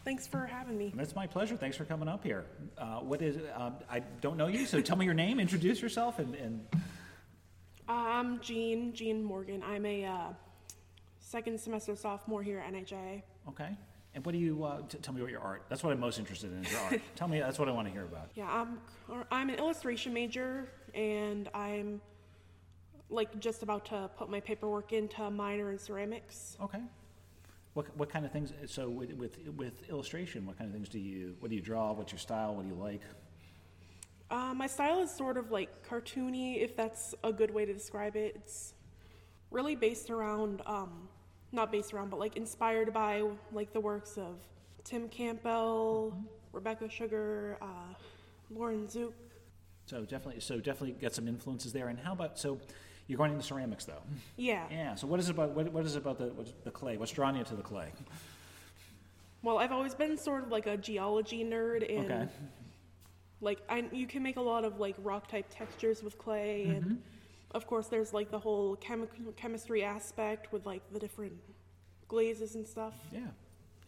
Thanks 0.05 0.27
for 0.27 0.47
having 0.47 0.77
me. 0.79 0.93
It's 0.99 1.17
my 1.17 1.27
pleasure. 1.27 1.57
Thanks 1.57 1.77
for 1.77 1.85
coming 1.85 2.09
up 2.09 2.23
here. 2.23 2.45
Uh, 2.79 2.99
what 3.01 3.23
is? 3.23 3.39
Um, 3.57 3.75
I 3.91 4.01
don't 4.21 4.37
know 4.37 4.47
you, 4.49 4.67
so 4.67 4.81
tell 4.81 4.97
me 4.97 5.05
your 5.05 5.15
name. 5.15 5.41
Introduce 5.41 5.81
yourself, 5.81 6.19
and, 6.19 6.35
and 6.35 6.65
Uh, 6.73 7.93
I'm 7.93 8.41
Jean, 8.41 8.93
Jean 8.93 9.25
Morgan. 9.25 9.63
I'm 9.67 9.85
a 9.87 10.05
uh, 10.05 10.19
second 11.19 11.59
semester 11.59 11.97
sophomore 11.97 12.43
here 12.43 12.61
at 12.61 12.73
NHA. 12.73 13.23
okay. 13.49 13.77
And 14.15 14.25
what 14.25 14.31
do 14.31 14.39
you? 14.39 14.63
Uh, 14.63 14.83
t- 14.89 14.99
tell 14.99 15.13
me 15.13 15.21
about 15.21 15.33
your 15.33 15.41
art. 15.41 15.63
That's 15.69 15.83
what 15.83 15.93
I'm 15.93 15.99
most 15.99 16.21
interested 16.21 16.53
in. 16.53 16.65
Is 16.65 16.71
your 16.71 16.81
art. 16.83 17.01
tell 17.17 17.27
me. 17.27 17.41
That's 17.41 17.59
what 17.59 17.69
I 17.69 17.73
want 17.73 17.89
to 17.89 17.93
hear 17.93 18.05
about. 18.05 18.31
Yeah, 18.37 18.49
I'm 18.49 18.79
I'm 19.33 19.49
an 19.49 19.57
illustration 19.57 20.13
major, 20.13 20.69
and 20.95 21.49
I'm 21.53 22.01
like 23.11 23.41
just 23.41 23.65
about 23.65 23.87
to 23.87 24.09
put 24.17 24.31
my 24.31 24.39
paperwork 24.39 24.93
into 24.93 25.29
minor 25.31 25.73
in 25.73 25.79
ceramics. 25.79 26.57
Okay. 26.63 26.79
What, 27.75 27.97
what 27.97 28.09
kind 28.09 28.25
of 28.25 28.31
things? 28.33 28.53
So 28.67 28.89
with, 28.89 29.13
with 29.15 29.37
with 29.57 29.89
illustration, 29.91 30.47
what 30.47 30.57
kind 30.57 30.69
of 30.71 30.75
things 30.75 30.89
do 30.89 31.01
you? 31.01 31.35
What 31.41 31.51
do 31.51 31.57
you 31.57 31.61
draw? 31.63 31.93
What's 31.93 32.13
your 32.13 32.21
style? 32.21 32.55
What 32.55 32.63
do 32.63 32.69
you 32.69 32.81
like? 32.81 33.03
Uh, 34.31 34.55
my 34.55 34.67
style 34.67 35.01
is 35.01 35.11
sort 35.11 35.37
of 35.37 35.51
like 35.51 35.87
cartoony, 35.89 36.63
if 36.63 36.77
that's 36.77 37.15
a 37.25 37.33
good 37.33 37.53
way 37.53 37.65
to 37.65 37.73
describe 37.73 38.17
it. 38.17 38.37
It's 38.37 38.75
really 39.51 39.75
based 39.75 40.09
around, 40.09 40.63
um, 40.67 41.09
not 41.53 41.71
based 41.71 41.93
around, 41.93 42.11
but 42.11 42.19
like 42.19 42.37
inspired 42.37 42.93
by 42.93 43.23
like 43.53 43.73
the 43.73 43.81
works 43.81 44.17
of 44.17 44.37
Tim 44.85 45.09
Campbell, 45.09 46.17
Rebecca 46.53 46.89
Sugar, 46.89 47.59
uh, 47.61 47.95
Lauren 48.51 48.87
Zuke. 48.87 49.13
So 49.87 50.05
definitely, 50.05 50.41
so 50.41 50.59
definitely 50.59 50.93
get 50.93 51.13
some 51.13 51.27
influences 51.27 51.73
there. 51.73 51.89
And 51.89 51.99
how 51.99 52.13
about 52.13 52.39
so? 52.39 52.61
You're 53.07 53.19
going 53.19 53.33
into 53.33 53.45
ceramics 53.45 53.85
though. 53.85 54.03
Yeah. 54.37 54.65
Yeah. 54.71 54.95
So 54.95 55.07
what 55.07 55.21
is 55.21 55.29
it 55.29 55.33
about? 55.33 55.51
What, 55.51 55.71
what 55.73 55.85
is 55.85 55.95
it 55.95 55.99
about 55.99 56.19
the 56.19 56.33
the 56.65 56.71
clay? 56.71 56.97
What's 56.97 57.13
drawing 57.13 57.37
you 57.37 57.45
to 57.45 57.55
the 57.55 57.63
clay? 57.63 57.89
Well, 59.43 59.59
I've 59.59 59.73
always 59.73 59.95
been 59.95 60.17
sort 60.17 60.45
of 60.45 60.51
like 60.51 60.67
a 60.67 60.77
geology 60.77 61.45
nerd, 61.45 61.83
and 61.95 62.11
Okay. 62.11 62.29
like 63.43 63.61
I, 63.69 63.85
you 63.93 64.07
can 64.07 64.23
make 64.23 64.37
a 64.37 64.41
lot 64.41 64.65
of 64.65 64.81
like 64.81 64.95
rock 65.03 65.29
type 65.29 65.47
textures 65.51 66.03
with 66.03 66.17
clay, 66.17 66.65
Mm-hmm. 66.69 66.77
and 66.89 67.03
of 67.51 67.67
course 67.67 67.89
there's 67.89 68.15
like 68.15 68.31
the 68.31 68.39
whole 68.39 68.77
chemi- 68.77 69.37
chemistry 69.37 69.85
aspect 69.85 70.51
with 70.51 70.65
like 70.65 70.83
the 70.93 70.99
different 70.99 71.35
glazes 72.09 72.55
and 72.55 72.67
stuff. 72.67 72.95
Yeah, 73.13 73.21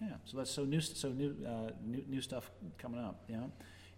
yeah. 0.02 0.08
So 0.26 0.37
that's 0.37 0.50
so 0.50 0.64
new. 0.64 0.80
So 0.82 1.08
new, 1.08 1.35
uh, 1.49 1.70
new, 1.82 2.04
new 2.06 2.20
stuff 2.20 2.50
coming 2.76 3.00
up. 3.00 3.25
Yeah. 3.28 3.44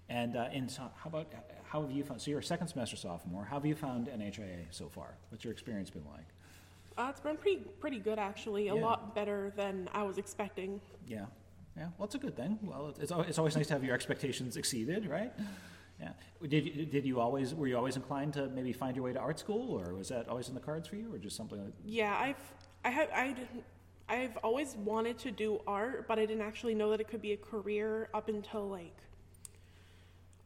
And 0.08 0.36
uh, 0.36 0.48
and 0.52 0.70
so 0.70 0.82
how 0.96 1.08
about 1.08 1.26
how 1.64 1.82
have 1.82 1.90
you 1.90 2.02
found? 2.02 2.20
So 2.20 2.30
you're 2.30 2.40
a 2.40 2.44
second 2.44 2.68
semester 2.68 2.96
sophomore. 2.96 3.44
How 3.44 3.56
have 3.56 3.66
you 3.66 3.74
found 3.74 4.06
NHIA 4.08 4.66
so 4.70 4.88
far? 4.88 5.14
What's 5.30 5.44
your 5.44 5.52
experience 5.52 5.90
been 5.90 6.04
like? 6.10 6.24
Uh, 6.96 7.08
it's 7.10 7.20
been 7.20 7.36
pretty 7.36 7.58
pretty 7.80 7.98
good 7.98 8.18
actually. 8.18 8.68
A 8.68 8.74
Yeah. 8.74 8.80
lot 8.80 9.14
better 9.14 9.52
than 9.56 9.88
I 9.92 10.02
was 10.04 10.16
expecting. 10.18 10.80
Yeah, 11.06 11.26
yeah. 11.76 11.88
Well, 11.98 12.06
it's 12.06 12.14
a 12.14 12.18
good 12.18 12.36
thing. 12.36 12.58
Well, 12.62 12.88
it's 12.98 13.12
it's 13.12 13.38
always 13.38 13.54
nice 13.56 13.66
to 13.68 13.74
have 13.74 13.84
your 13.84 13.94
expectations 13.94 14.56
exceeded, 14.56 15.06
right? 15.08 15.32
Yeah. 16.00 16.12
Did 16.48 16.64
you, 16.66 16.86
did 16.86 17.04
you 17.04 17.20
always 17.20 17.54
were 17.54 17.66
you 17.66 17.76
always 17.76 17.96
inclined 17.96 18.32
to 18.34 18.48
maybe 18.48 18.72
find 18.72 18.96
your 18.96 19.04
way 19.04 19.12
to 19.12 19.18
art 19.18 19.38
school, 19.38 19.78
or 19.78 19.94
was 19.94 20.08
that 20.08 20.28
always 20.28 20.48
in 20.48 20.54
the 20.54 20.60
cards 20.60 20.88
for 20.88 20.96
you, 20.96 21.12
or 21.14 21.18
just 21.18 21.36
something? 21.36 21.62
Like, 21.62 21.74
Yeah, 21.84 22.16
I've 22.18 22.40
I 22.84 22.90
have 22.90 23.10
I 23.12 23.26
didn't- 23.32 23.64
I've 24.10 24.38
always 24.38 24.74
wanted 24.74 25.18
to 25.18 25.30
do 25.30 25.60
art, 25.66 26.08
but 26.08 26.18
I 26.18 26.24
didn't 26.24 26.40
actually 26.40 26.74
know 26.74 26.88
that 26.92 26.98
it 27.00 27.08
could 27.08 27.20
be 27.20 27.32
a 27.34 27.36
career 27.36 28.08
up 28.14 28.28
until 28.30 28.66
like 28.66 28.96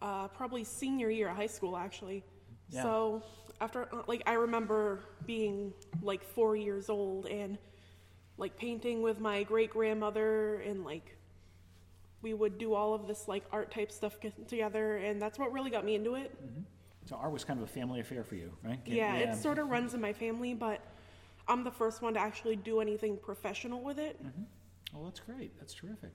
uh, 0.03 0.29
probably 0.29 0.65
senior 0.65 1.09
year 1.09 1.29
of 1.29 1.37
high 1.37 1.47
school 1.47 1.77
actually. 1.77 2.25
Yeah. 2.69 2.83
So 2.83 3.23
after 3.61 3.89
uh, 3.95 4.03
like 4.07 4.23
I 4.27 4.35
remember 4.35 5.01
being 5.25 5.73
like 6.03 6.23
four 6.23 6.57
years 6.57 6.91
old 6.91 7.27
and 7.27 7.57
like 8.37 8.57
painting 8.59 9.03
with 9.03 9.21
my 9.21 9.45
great 9.45 9.71
grandmother 9.71 10.57
and 10.67 10.85
like 10.85 11.17
we 12.21 12.35
would 12.35 12.59
do 12.59 12.75
all 12.75 12.95
of 12.95 13.07
this 13.07 13.29
like 13.29 13.45
art 13.53 13.71
type 13.71 13.91
stuff 13.93 14.17
together 14.49 14.97
and 14.97 15.23
that's 15.23 15.39
what 15.39 15.53
really 15.53 15.71
got 15.71 15.85
me 15.85 15.95
into 15.95 16.17
it. 16.17 16.33
so 17.07 17.17
art 17.17 17.33
was 17.33 17.45
kind 17.45 17.61
of 17.61 17.65
a 17.65 17.73
family 17.73 18.01
affair 18.01 18.25
for 18.25 18.35
you, 18.35 18.53
right? 18.65 18.81
Yeah, 18.87 19.15
it 19.15 19.37
sort 19.37 19.59
of 19.59 19.69
runs 19.69 19.95
in 19.95 20.01
my 20.01 20.13
family, 20.13 20.55
but 20.55 20.81
I'm 21.49 21.65
the 21.65 21.71
first 21.71 22.03
one 22.03 22.15
to 22.15 22.21
actually 22.21 22.57
do 22.57 22.81
anything 22.81 23.17
professional 23.17 23.81
with 23.83 23.99
it. 23.99 24.21
Well, 24.93 25.05
that's 25.05 25.21
great. 25.21 25.59
That's 25.59 25.75
terrific. 25.75 26.13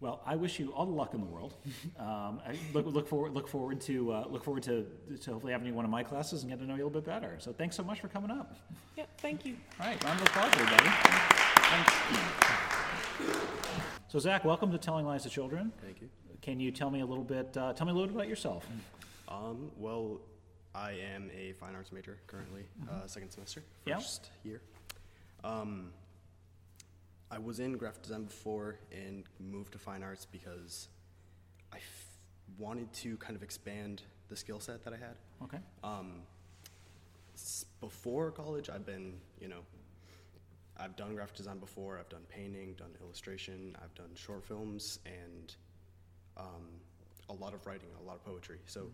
Well, 0.00 0.22
I 0.24 0.34
wish 0.36 0.58
you 0.58 0.72
all 0.72 0.86
the 0.86 0.92
luck 0.92 1.12
in 1.14 1.20
the 1.20 1.26
world. 1.26 1.54
Um, 2.00 2.40
I 2.46 2.56
look, 2.72 2.86
look 2.86 3.06
forward 3.06 3.34
look 3.34 3.46
forward 3.46 3.78
to 3.82 4.12
uh, 4.12 4.24
look 4.30 4.42
forward 4.42 4.62
to, 4.64 4.86
to 5.20 5.32
hopefully 5.32 5.52
having 5.52 5.66
you 5.66 5.72
in 5.72 5.76
one 5.76 5.84
of 5.84 5.90
my 5.90 6.02
classes 6.02 6.42
and 6.42 6.50
get 6.50 6.58
to 6.58 6.64
know 6.64 6.74
you 6.74 6.82
a 6.82 6.86
little 6.86 7.00
bit 7.00 7.04
better. 7.04 7.36
So 7.38 7.52
thanks 7.52 7.76
so 7.76 7.82
much 7.82 8.00
for 8.00 8.08
coming 8.08 8.30
up. 8.30 8.56
Yeah, 8.96 9.04
thank 9.18 9.44
you. 9.44 9.54
All 9.78 9.86
right, 9.86 10.02
round 10.02 10.18
of 10.18 10.26
applause, 10.26 10.50
everybody. 10.54 10.88
Thanks. 11.68 11.92
So 14.08 14.18
Zach, 14.18 14.44
welcome 14.46 14.72
to 14.72 14.78
Telling 14.78 15.04
Lies 15.04 15.24
to 15.24 15.28
Children. 15.28 15.72
Thank 15.82 16.00
you. 16.00 16.08
Can 16.40 16.58
you 16.58 16.70
tell 16.72 16.90
me 16.90 17.00
a 17.00 17.06
little 17.06 17.22
bit? 17.24 17.54
Uh, 17.54 17.74
tell 17.74 17.86
me 17.86 17.90
a 17.92 17.94
little 17.94 18.08
bit 18.08 18.16
about 18.16 18.28
yourself. 18.28 18.66
Um, 19.28 19.70
well, 19.76 20.20
I 20.74 20.92
am 21.14 21.30
a 21.36 21.52
fine 21.52 21.74
arts 21.74 21.92
major 21.92 22.16
currently, 22.26 22.62
uh, 22.90 23.06
second 23.06 23.30
semester, 23.30 23.62
Yeah. 23.84 23.96
first 23.96 24.30
year. 24.42 24.62
Um, 25.44 25.92
I 27.30 27.38
was 27.38 27.60
in 27.60 27.76
graphic 27.76 28.02
design 28.02 28.24
before 28.24 28.76
and 28.92 29.24
moved 29.38 29.72
to 29.72 29.78
fine 29.78 30.02
arts 30.02 30.26
because 30.26 30.88
I 31.72 31.76
f- 31.76 32.18
wanted 32.58 32.92
to 32.94 33.16
kind 33.18 33.36
of 33.36 33.42
expand 33.42 34.02
the 34.28 34.36
skill 34.36 34.58
set 34.60 34.84
that 34.84 34.92
I 34.92 34.96
had. 34.96 35.16
Okay. 35.44 35.58
Um, 35.84 36.22
s- 37.34 37.64
before 37.80 38.30
college, 38.32 38.68
I've 38.68 38.84
been, 38.84 39.14
you 39.40 39.48
know, 39.48 39.60
I've 40.76 40.96
done 40.96 41.14
graphic 41.14 41.36
design 41.36 41.58
before. 41.58 41.98
I've 41.98 42.08
done 42.08 42.22
painting, 42.28 42.74
done 42.74 42.90
illustration. 43.00 43.76
I've 43.82 43.94
done 43.94 44.10
short 44.14 44.44
films 44.44 44.98
and 45.06 45.54
um, 46.36 46.66
a 47.28 47.34
lot 47.34 47.54
of 47.54 47.64
writing, 47.66 47.90
a 48.02 48.06
lot 48.06 48.16
of 48.16 48.24
poetry. 48.24 48.58
So 48.66 48.90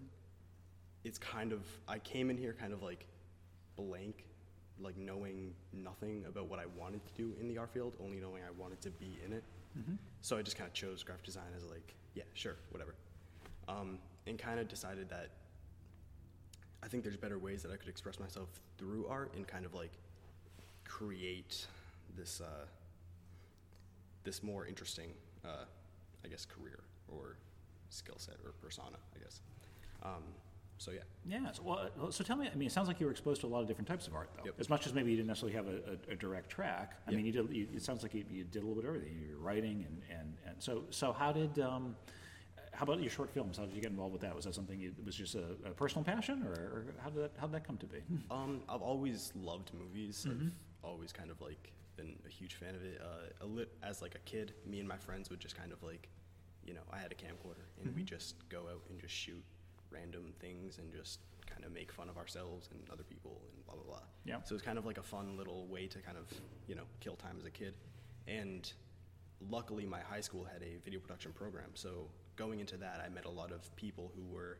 it's 1.04 1.18
kind 1.18 1.52
of 1.52 1.62
I 1.88 2.00
came 2.00 2.28
in 2.28 2.36
here 2.36 2.54
kind 2.58 2.72
of 2.72 2.82
like 2.82 3.06
blank, 3.76 4.24
like 4.80 4.96
knowing 4.96 5.54
nothing 5.72 6.24
about 6.28 6.48
what 6.48 6.58
I 6.58 6.66
wanted 6.78 7.00
to 7.06 7.12
do 7.14 7.34
in 7.40 7.48
the 7.48 7.58
art 7.58 7.70
field, 7.72 7.94
only 8.02 8.18
knowing 8.18 8.42
I 8.42 8.50
wanted 8.60 8.80
to 8.82 8.90
be 8.90 9.18
in 9.24 9.32
it. 9.32 9.42
So 10.22 10.36
I 10.38 10.42
just 10.42 10.56
kind 10.56 10.66
of 10.68 10.74
chose 10.74 11.02
graphic 11.02 11.24
design 11.24 11.44
as 11.56 11.64
like, 11.64 11.94
yeah, 12.14 12.24
sure, 12.34 12.56
whatever, 12.70 12.94
um, 13.68 13.98
and 14.26 14.38
kind 14.38 14.58
of 14.58 14.68
decided 14.68 15.08
that 15.10 15.30
I 16.82 16.88
think 16.88 17.02
there's 17.04 17.16
better 17.16 17.38
ways 17.38 17.62
that 17.62 17.72
I 17.72 17.76
could 17.76 17.88
express 17.88 18.18
myself 18.20 18.48
through 18.78 19.06
art 19.08 19.32
and 19.34 19.46
kind 19.46 19.64
of 19.64 19.74
like 19.74 19.92
create 20.84 21.66
this 22.16 22.40
uh, 22.40 22.66
this 24.24 24.42
more 24.42 24.66
interesting, 24.66 25.10
uh, 25.44 25.64
I 26.24 26.28
guess, 26.28 26.44
career 26.46 26.80
or 27.08 27.36
skill 27.90 28.16
set 28.18 28.36
or 28.44 28.52
persona, 28.62 28.96
I 29.14 29.22
guess. 29.22 29.40
Um, 30.02 30.22
so 30.78 30.90
yeah, 30.90 31.00
Yeah. 31.26 31.50
So, 31.52 31.62
well, 31.62 31.90
uh, 32.02 32.10
so 32.10 32.22
tell 32.24 32.36
me. 32.36 32.48
I 32.52 32.54
mean, 32.56 32.66
it 32.66 32.72
sounds 32.72 32.88
like 32.88 33.00
you 33.00 33.06
were 33.06 33.12
exposed 33.12 33.40
to 33.40 33.46
a 33.46 33.48
lot 33.48 33.60
of 33.62 33.66
different 33.68 33.88
types 33.88 34.06
of 34.06 34.14
art, 34.14 34.30
though. 34.36 34.42
Yep. 34.44 34.54
As 34.60 34.68
much 34.68 34.86
as 34.86 34.92
maybe 34.94 35.10
you 35.10 35.16
didn't 35.16 35.28
necessarily 35.28 35.56
have 35.56 35.66
a, 35.68 36.10
a, 36.10 36.12
a 36.12 36.16
direct 36.16 36.50
track. 36.50 36.92
I 37.06 37.10
Yep. 37.10 37.16
mean, 37.16 37.26
you 37.26 37.32
did. 37.32 37.50
You, 37.54 37.68
it 37.74 37.82
sounds 37.82 38.02
like 38.02 38.14
you, 38.14 38.24
you 38.30 38.44
did 38.44 38.62
a 38.62 38.66
little 38.66 38.74
bit 38.82 38.88
of 38.88 38.96
everything. 38.96 39.18
You 39.18 39.36
were 39.36 39.42
writing 39.42 39.84
and, 39.88 40.02
and, 40.18 40.34
and 40.46 40.56
so 40.62 40.84
so 40.90 41.12
how 41.12 41.32
did 41.32 41.58
um, 41.58 41.96
how 42.72 42.82
about 42.82 43.00
your 43.00 43.10
short 43.10 43.30
films? 43.30 43.56
How 43.56 43.64
did 43.64 43.74
you 43.74 43.80
get 43.80 43.90
involved 43.90 44.12
with 44.12 44.20
that? 44.22 44.34
Was 44.36 44.44
that 44.44 44.54
something 44.54 44.78
you, 44.78 44.92
was 45.04 45.14
just 45.16 45.34
a, 45.34 45.44
a 45.64 45.70
personal 45.70 46.04
passion, 46.04 46.42
or, 46.46 46.50
or 46.52 46.84
how 47.02 47.08
did 47.08 47.22
that 47.22 47.32
how 47.38 47.46
did 47.46 47.54
that 47.54 47.66
come 47.66 47.78
to 47.78 47.86
be? 47.86 47.98
um, 48.30 48.60
I've 48.68 48.82
always 48.82 49.32
loved 49.34 49.70
movies. 49.72 50.26
I've 50.30 50.52
always 50.84 51.12
kind 51.12 51.30
of 51.30 51.40
like 51.40 51.72
been 51.96 52.16
a 52.26 52.28
huge 52.28 52.54
fan 52.54 52.74
of 52.74 52.82
it. 52.84 53.00
Uh, 53.02 53.44
a 53.44 53.46
lit- 53.46 53.72
as 53.82 54.02
like 54.02 54.14
a 54.14 54.18
kid, 54.30 54.52
me 54.66 54.78
and 54.80 54.86
my 54.88 54.98
friends 54.98 55.30
would 55.30 55.40
just 55.40 55.56
kind 55.56 55.72
of 55.72 55.82
like, 55.82 56.10
you 56.62 56.74
know, 56.74 56.82
I 56.92 56.98
had 56.98 57.10
a 57.10 57.14
camcorder 57.14 57.64
and 57.82 57.94
we 57.96 58.02
just 58.02 58.46
go 58.50 58.64
out 58.70 58.82
and 58.90 59.00
just 59.00 59.14
shoot 59.14 59.42
random 59.90 60.32
things 60.40 60.78
and 60.78 60.92
just 60.92 61.20
kind 61.46 61.64
of 61.64 61.72
make 61.72 61.92
fun 61.92 62.08
of 62.08 62.16
ourselves 62.16 62.68
and 62.72 62.80
other 62.90 63.04
people 63.04 63.40
and 63.52 63.64
blah 63.64 63.74
blah 63.74 63.84
blah. 63.84 64.02
Yeah. 64.24 64.36
So 64.44 64.54
it's 64.54 64.64
kind 64.64 64.78
of 64.78 64.86
like 64.86 64.98
a 64.98 65.02
fun 65.02 65.36
little 65.36 65.66
way 65.66 65.86
to 65.86 65.98
kind 66.00 66.18
of 66.18 66.32
you 66.66 66.74
know 66.74 66.84
kill 67.00 67.16
time 67.16 67.36
as 67.38 67.46
a 67.46 67.50
kid, 67.50 67.74
and 68.26 68.72
luckily 69.50 69.86
my 69.86 70.00
high 70.00 70.20
school 70.20 70.44
had 70.44 70.62
a 70.62 70.78
video 70.84 71.00
production 71.00 71.32
program. 71.32 71.70
So 71.74 72.08
going 72.36 72.60
into 72.60 72.76
that, 72.78 73.02
I 73.04 73.08
met 73.08 73.24
a 73.24 73.30
lot 73.30 73.52
of 73.52 73.74
people 73.76 74.12
who 74.14 74.24
were 74.24 74.58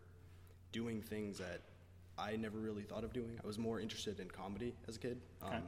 doing 0.73 1.01
things 1.01 1.39
that 1.39 1.63
I 2.19 2.37
never 2.37 2.59
really 2.59 2.83
thought 2.83 3.05
of 3.05 3.13
doing. 3.13 3.39
I 3.43 3.47
was 3.47 3.59
more 3.59 3.81
interested 3.81 4.21
in 4.21 4.29
comedy 4.29 4.75
as 4.89 4.97
a 4.97 4.99
kid. 4.99 5.21
Okay. 5.45 5.57
Um, 5.57 5.63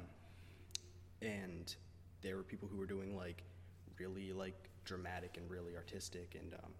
and 1.21 1.75
there 2.23 2.37
were 2.37 2.43
people 2.43 2.69
who 2.69 2.79
were 2.79 2.87
doing 2.87 3.17
like 3.17 3.43
really 3.99 4.33
like 4.33 4.69
dramatic 4.85 5.37
and 5.37 5.51
really 5.51 5.77
artistic 5.77 6.37
and 6.41 6.55
um, 6.55 6.73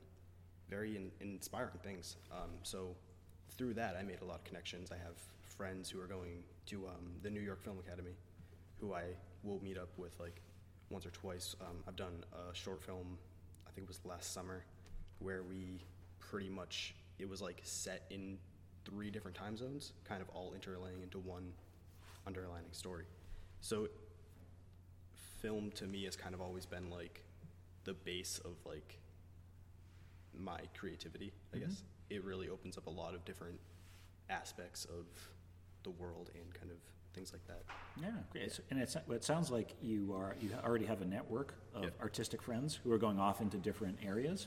very 0.69 0.97
in, 0.97 1.11
inspiring 1.21 1.79
things. 1.83 2.17
Um, 2.31 2.51
so 2.63 2.95
through 3.57 3.75
that, 3.75 3.97
I 3.99 4.03
made 4.03 4.21
a 4.23 4.25
lot 4.25 4.37
of 4.37 4.45
connections. 4.45 4.91
I 4.93 4.97
have 4.97 5.17
friends 5.43 5.91
who 5.91 6.01
are 6.01 6.07
going 6.07 6.45
to 6.67 6.87
um, 6.87 7.13
the 7.23 7.31
New 7.31 7.41
York 7.41 7.63
Film 7.63 7.79
Academy, 7.79 8.17
who 8.81 8.95
I 8.95 9.05
will 9.43 9.61
meet 9.63 9.79
up 9.79 9.89
with 9.97 10.13
like 10.21 10.41
once 10.91 11.07
or 11.07 11.11
twice. 11.11 11.57
Um, 11.61 11.79
I've 11.87 11.97
done 11.97 12.25
a 12.33 12.55
short 12.55 12.83
film, 12.83 13.19
I 13.67 13.71
think 13.73 13.87
it 13.87 13.89
was 13.89 14.01
last 14.05 14.33
summer, 14.33 14.65
where 15.19 15.43
we 15.43 15.81
pretty 16.19 16.49
much 16.49 16.95
it 17.19 17.29
was 17.29 17.43
like 17.43 17.61
set 17.65 18.05
in 18.11 18.39
three 18.85 19.11
different 19.11 19.37
time 19.37 19.57
zones, 19.57 19.93
kind 20.05 20.23
of 20.23 20.29
all 20.31 20.53
interlaying 20.53 21.03
into 21.03 21.19
one 21.19 21.53
underlining 22.27 22.73
story. 22.73 23.05
So 23.61 23.89
film 25.41 25.71
to 25.73 25.87
me 25.87 26.05
has 26.05 26.17
kind 26.17 26.35
of 26.35 26.41
always 26.41 26.67
been 26.67 26.91
like 26.91 27.23
the 27.85 27.95
base 27.95 28.41
of 28.45 28.53
like 28.67 28.99
my 30.39 30.61
creativity, 30.77 31.33
I 31.55 31.59
guess. 31.59 31.83
It 32.11 32.25
really 32.25 32.49
opens 32.49 32.79
up 32.79 32.87
a 32.87 32.91
lot 32.91 33.15
of 33.15 33.25
different 33.25 33.59
aspects 34.31 34.85
of 34.87 35.07
the 35.83 35.91
world 35.91 36.31
and 36.35 36.53
kind 36.55 36.71
of 36.71 36.77
things 37.15 37.33
like 37.33 37.47
that. 37.47 37.63
Yeah, 38.01 38.11
great. 38.31 38.45
It's- 38.45 38.61
And 38.71 38.81
it's, 38.81 38.97
it 38.97 39.25
sounds 39.25 39.51
like 39.51 39.75
you 39.83 40.13
are, 40.15 40.37
you 40.41 40.51
already 40.65 40.87
have 40.87 41.03
a 41.03 41.07
network 41.07 41.55
of 41.75 41.85
Yeah. 41.85 41.91
artistic 42.01 42.43
friends 42.43 42.77
who 42.77 42.93
are 42.93 42.99
going 42.99 43.19
off 43.19 43.41
into 43.41 43.57
different 43.57 43.99
areas, 44.05 44.47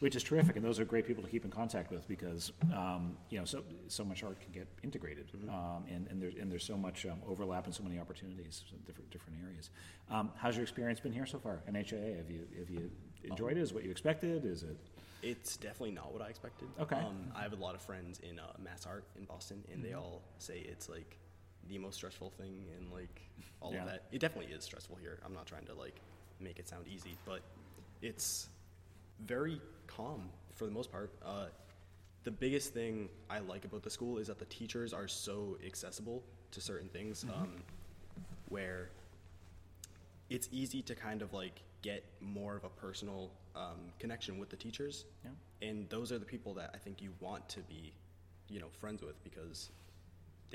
which 0.00 0.16
is 0.16 0.22
terrific. 0.22 0.56
And 0.56 0.64
those 0.64 0.80
are 0.80 0.84
great 0.84 1.06
people 1.06 1.22
to 1.22 1.28
keep 1.28 1.44
in 1.44 1.50
contact 1.50 1.90
with 1.90 2.08
because, 2.08 2.52
um, 2.74 3.16
you 3.30 3.38
know, 3.38 3.44
so, 3.44 3.62
so 3.88 4.04
much 4.04 4.22
art 4.22 4.40
can 4.40 4.52
get 4.52 4.66
integrated. 4.82 5.26
Um, 5.48 5.84
and, 5.88 6.06
and 6.08 6.20
there's, 6.20 6.34
and 6.36 6.50
there's 6.50 6.64
so 6.64 6.76
much 6.76 7.04
um, 7.06 7.18
overlap 7.28 7.66
and 7.66 7.74
so 7.74 7.82
many 7.82 7.98
opportunities 7.98 8.64
in 8.72 8.78
different, 8.86 9.10
different 9.10 9.38
areas. 9.44 9.70
Um, 10.10 10.30
how's 10.36 10.56
your 10.56 10.62
experience 10.62 11.00
been 11.00 11.12
here 11.12 11.26
so 11.26 11.38
far, 11.38 11.60
NHIA? 11.70 12.16
Have 12.16 12.30
you, 12.30 12.46
have 12.58 12.70
you 12.70 12.90
enjoyed 13.24 13.56
it? 13.56 13.60
Is 13.60 13.72
what 13.74 13.84
you 13.84 13.90
expected? 13.90 14.44
Is 14.44 14.62
it? 14.62 14.76
It's 15.22 15.56
definitely 15.56 15.92
not 15.92 16.12
what 16.12 16.22
I 16.22 16.28
expected. 16.28 16.68
Okay. 16.80 16.96
Um, 16.96 17.32
I 17.34 17.42
have 17.42 17.52
a 17.52 17.56
lot 17.56 17.74
of 17.74 17.80
friends 17.82 18.20
in 18.20 18.38
uh, 18.38 18.52
MassArt 18.62 19.02
in 19.16 19.24
Boston, 19.24 19.64
and 19.72 19.84
they 19.84 19.94
all 19.94 20.22
say 20.38 20.58
it's 20.60 20.88
like 20.88 21.18
the 21.68 21.78
most 21.78 21.96
stressful 21.96 22.30
thing, 22.30 22.64
and 22.76 22.92
like 22.92 23.20
all 23.60 23.72
Yeah. 23.72 23.82
of 23.82 23.86
that. 23.88 24.04
It 24.12 24.20
definitely 24.20 24.52
is 24.54 24.64
stressful 24.64 24.96
here. 24.96 25.18
I'm 25.24 25.34
not 25.34 25.46
trying 25.46 25.66
to 25.66 25.74
like 25.74 26.00
make 26.40 26.58
it 26.58 26.68
sound 26.68 26.86
easy, 26.86 27.16
but 27.24 27.40
it's 28.00 28.48
very 29.26 29.60
calm 29.88 30.28
for 30.54 30.66
the 30.66 30.70
most 30.70 30.92
part. 30.92 31.10
Uh, 31.24 31.46
the 32.24 32.30
biggest 32.30 32.72
thing 32.72 33.08
I 33.28 33.40
like 33.40 33.64
about 33.64 33.82
the 33.82 33.90
school 33.90 34.18
is 34.18 34.28
that 34.28 34.38
the 34.38 34.44
teachers 34.46 34.92
are 34.92 35.08
so 35.08 35.58
accessible 35.66 36.22
to 36.52 36.60
certain 36.60 36.88
things, 36.88 37.24
um, 37.24 37.62
where 38.48 38.90
it's 40.30 40.48
easy 40.52 40.82
to 40.82 40.94
kind 40.94 41.22
of 41.22 41.32
like 41.32 41.62
get 41.90 42.02
more 42.36 42.54
of 42.60 42.64
a 42.70 42.72
personal 42.86 43.20
um, 43.62 43.80
connection 44.02 44.32
with 44.40 44.50
the 44.54 44.56
teachers. 44.66 44.94
Yeah. 45.24 45.68
and 45.68 45.76
those 45.94 46.08
are 46.12 46.18
the 46.24 46.30
people 46.34 46.52
that 46.60 46.68
i 46.76 46.78
think 46.84 46.94
you 47.06 47.12
want 47.26 47.42
to 47.56 47.60
be 47.74 47.82
you 48.52 48.58
know 48.62 48.70
friends 48.82 49.00
with 49.08 49.18
because 49.28 49.58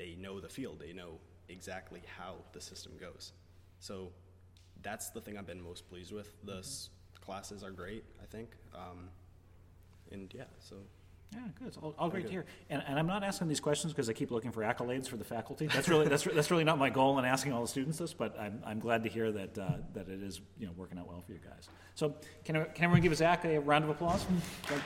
they 0.00 0.10
know 0.24 0.34
the 0.46 0.48
field. 0.58 0.76
They 0.86 0.92
know 1.00 1.12
exactly 1.56 2.02
how 2.18 2.32
the 2.54 2.60
system 2.70 2.92
goes. 3.06 3.24
So 3.88 3.94
that's 4.86 5.06
the 5.16 5.20
thing 5.24 5.34
i've 5.38 5.50
been 5.54 5.64
most 5.72 5.82
pleased 5.90 6.12
with. 6.18 6.30
The 6.52 6.58
s- 6.70 6.90
classes 7.26 7.60
are 7.66 7.74
great 7.82 8.04
i 8.24 8.26
think. 8.34 8.48
Um, 8.82 9.00
and 10.14 10.24
yeah 10.40 10.50
so 10.68 10.76
Yeah, 11.34 11.40
good. 11.58 11.68
It's 11.68 11.76
all, 11.76 11.94
all 11.98 12.08
great 12.08 12.26
to 12.26 12.30
hear. 12.30 12.44
And, 12.70 12.82
and 12.86 12.98
I'm 12.98 13.06
not 13.06 13.24
asking 13.24 13.48
these 13.48 13.60
questions 13.60 13.92
because 13.92 14.08
I 14.08 14.12
keep 14.12 14.30
looking 14.30 14.52
for 14.52 14.62
accolades 14.62 15.08
for 15.08 15.16
the 15.16 15.24
faculty. 15.24 15.66
That's 15.66 15.88
really 15.88 16.06
that's, 16.06 16.22
that's 16.22 16.50
really 16.50 16.64
not 16.64 16.78
my 16.78 16.90
goal 16.90 17.18
in 17.18 17.24
asking 17.24 17.52
all 17.52 17.62
the 17.62 17.68
students 17.68 17.98
this. 17.98 18.14
But 18.14 18.38
I'm, 18.38 18.62
I'm 18.64 18.78
glad 18.78 19.02
to 19.02 19.08
hear 19.08 19.32
that 19.32 19.58
uh, 19.58 19.72
that 19.94 20.08
it 20.08 20.22
is 20.22 20.40
you 20.58 20.66
know 20.66 20.72
working 20.76 20.98
out 20.98 21.08
well 21.08 21.20
for 21.20 21.32
you 21.32 21.40
guys. 21.44 21.68
So 21.94 22.14
can 22.44 22.54
can 22.54 22.84
everyone 22.84 23.00
give 23.00 23.14
Zach 23.16 23.44
a 23.44 23.58
round 23.58 23.84
of 23.84 23.90
applause? 23.90 24.24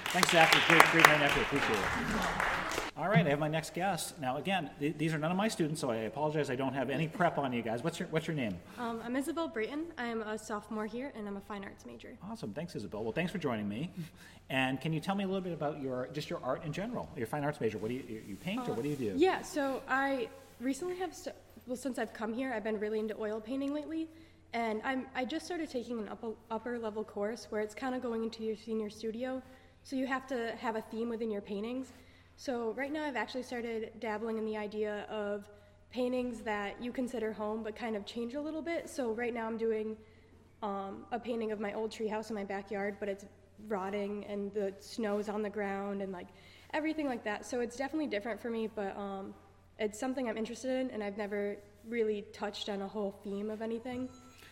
Thanks, 0.07 0.31
Zach. 0.31 0.51
Great 0.69 0.83
great 0.85 1.07
night 1.07 1.23
effort. 1.23 1.43
Appreciate 1.43 1.79
it. 1.79 2.85
All 2.99 3.09
right, 3.09 3.25
I 3.25 3.31
have 3.31 3.39
my 3.39 3.47
next 3.47 3.75
guest. 3.75 4.19
Now 4.21 4.39
again, 4.39 4.71
th- 4.81 4.99
these 4.99 5.15
are 5.15 5.19
none 5.19 5.31
of 5.31 5.37
my 5.37 5.47
students, 5.47 5.81
so 5.81 5.89
I 5.89 5.97
apologize. 5.99 6.51
I 6.51 6.57
don't 6.57 6.75
have 6.75 6.91
any 6.91 7.07
prep 7.07 7.39
on 7.39 7.53
you 7.53 7.63
guys. 7.63 7.85
What's 7.85 8.01
your 8.01 8.09
what's 8.09 8.27
your 8.27 8.35
name? 8.35 8.57
Um, 8.77 9.01
I'm 9.05 9.15
Isabel 9.15 9.47
Brayton. 9.47 9.85
I'm 9.99 10.23
a 10.23 10.37
sophomore 10.37 10.87
here, 10.87 11.13
and 11.15 11.29
I'm 11.29 11.37
a 11.37 11.41
fine 11.41 11.63
arts 11.63 11.87
major. 11.87 12.19
Awesome. 12.29 12.53
Thanks, 12.53 12.75
Isabel. 12.75 13.05
Well, 13.05 13.13
thanks 13.13 13.31
for 13.31 13.39
joining 13.39 13.69
me. 13.69 13.93
And 14.51 14.81
can 14.81 14.93
you 14.93 14.99
tell 14.99 15.15
me 15.15 15.23
a 15.23 15.29
little 15.29 15.43
bit 15.43 15.53
about 15.53 15.81
your 15.81 16.09
just 16.13 16.29
your 16.29 16.41
art 16.43 16.65
in 16.65 16.73
general? 16.73 17.09
Your 17.17 17.29
fine 17.29 17.45
arts 17.45 17.61
major. 17.61 17.79
What 17.79 17.89
do 17.89 17.95
you 17.95 18.23
you- 18.27 18.35
paint 18.35 18.69
or 18.69 18.73
what 18.73 18.83
do 18.83 18.89
you 18.89 18.97
do? 18.97 19.13
Yeah, 19.17 19.43
so 19.43 19.81
I 19.89 20.29
recently 20.59 20.97
have, 20.97 21.15
st- 21.15 21.37
well, 21.69 21.77
since 21.77 22.01
I've 22.01 22.13
come 22.13 22.35
here, 22.35 22.53
I've 22.53 22.65
been 22.65 22.81
really 22.81 22.99
into 22.99 23.17
oil 23.21 23.41
painting 23.41 23.73
lately. 23.73 24.09
And 24.55 24.81
I'm, 24.83 25.07
I 25.15 25.25
just 25.25 25.47
started 25.47 25.71
taking 25.71 26.01
an 26.01 26.09
upper, 26.09 26.31
upper 26.51 26.79
level 26.81 27.05
course 27.05 27.47
where 27.51 27.61
it's 27.61 27.75
kind 27.77 27.95
of 27.95 28.03
going 28.03 28.25
into 28.25 28.43
your 28.43 28.57
senior 28.57 28.91
studio. 28.91 29.41
So 29.85 29.95
you 29.95 30.07
have 30.07 30.27
to 30.29 30.53
have 30.59 30.75
a 30.75 30.81
theme 30.81 31.09
within 31.09 31.31
your 31.31 31.43
paintings. 31.43 31.93
So 32.41 32.73
right 32.77 32.93
now 32.93 33.05
I've 33.05 33.17
actually 33.17 33.43
started 33.43 33.91
dabbling 33.99 34.39
in 34.39 34.45
the 34.45 34.57
idea 34.57 35.07
of 35.11 35.51
paintings 35.91 36.41
that 36.43 36.81
you 36.81 36.93
consider 36.93 37.33
home 37.33 37.65
but 37.65 37.75
kind 37.75 37.97
of 37.97 38.07
change 38.07 38.35
a 38.35 38.41
little 38.41 38.63
bit. 38.63 38.89
So 38.89 39.11
right 39.11 39.35
now 39.35 39.45
I'm 39.49 39.59
doing 39.59 39.97
um, 40.63 41.05
a 41.11 41.19
painting 41.19 41.51
of 41.51 41.59
my 41.59 41.73
old 41.73 41.91
treehouse 41.91 42.31
in 42.31 42.37
my 42.37 42.45
backyard, 42.45 42.99
but 43.01 43.09
it's 43.09 43.25
rotting 43.67 44.25
and 44.27 44.55
the 44.55 44.73
snow's 44.79 45.29
on 45.29 45.43
the 45.43 45.51
ground 45.51 46.01
and 46.01 46.13
like 46.13 46.29
everything 46.73 47.09
like 47.09 47.25
that. 47.25 47.45
So 47.45 47.59
it's 47.59 47.75
definitely 47.75 48.07
different 48.07 48.41
for 48.41 48.51
me, 48.51 48.69
but 48.73 48.97
um, 48.97 49.35
it's 49.81 49.99
something 49.99 50.29
I'm 50.29 50.37
interested 50.37 50.71
in, 50.71 50.91
and 50.93 51.03
I've 51.03 51.17
never 51.19 51.57
really 51.89 52.23
touched 52.33 52.69
on 52.69 52.83
a 52.83 52.89
whole 52.89 53.19
theme 53.25 53.51
of 53.51 53.63
anything. 53.63 54.09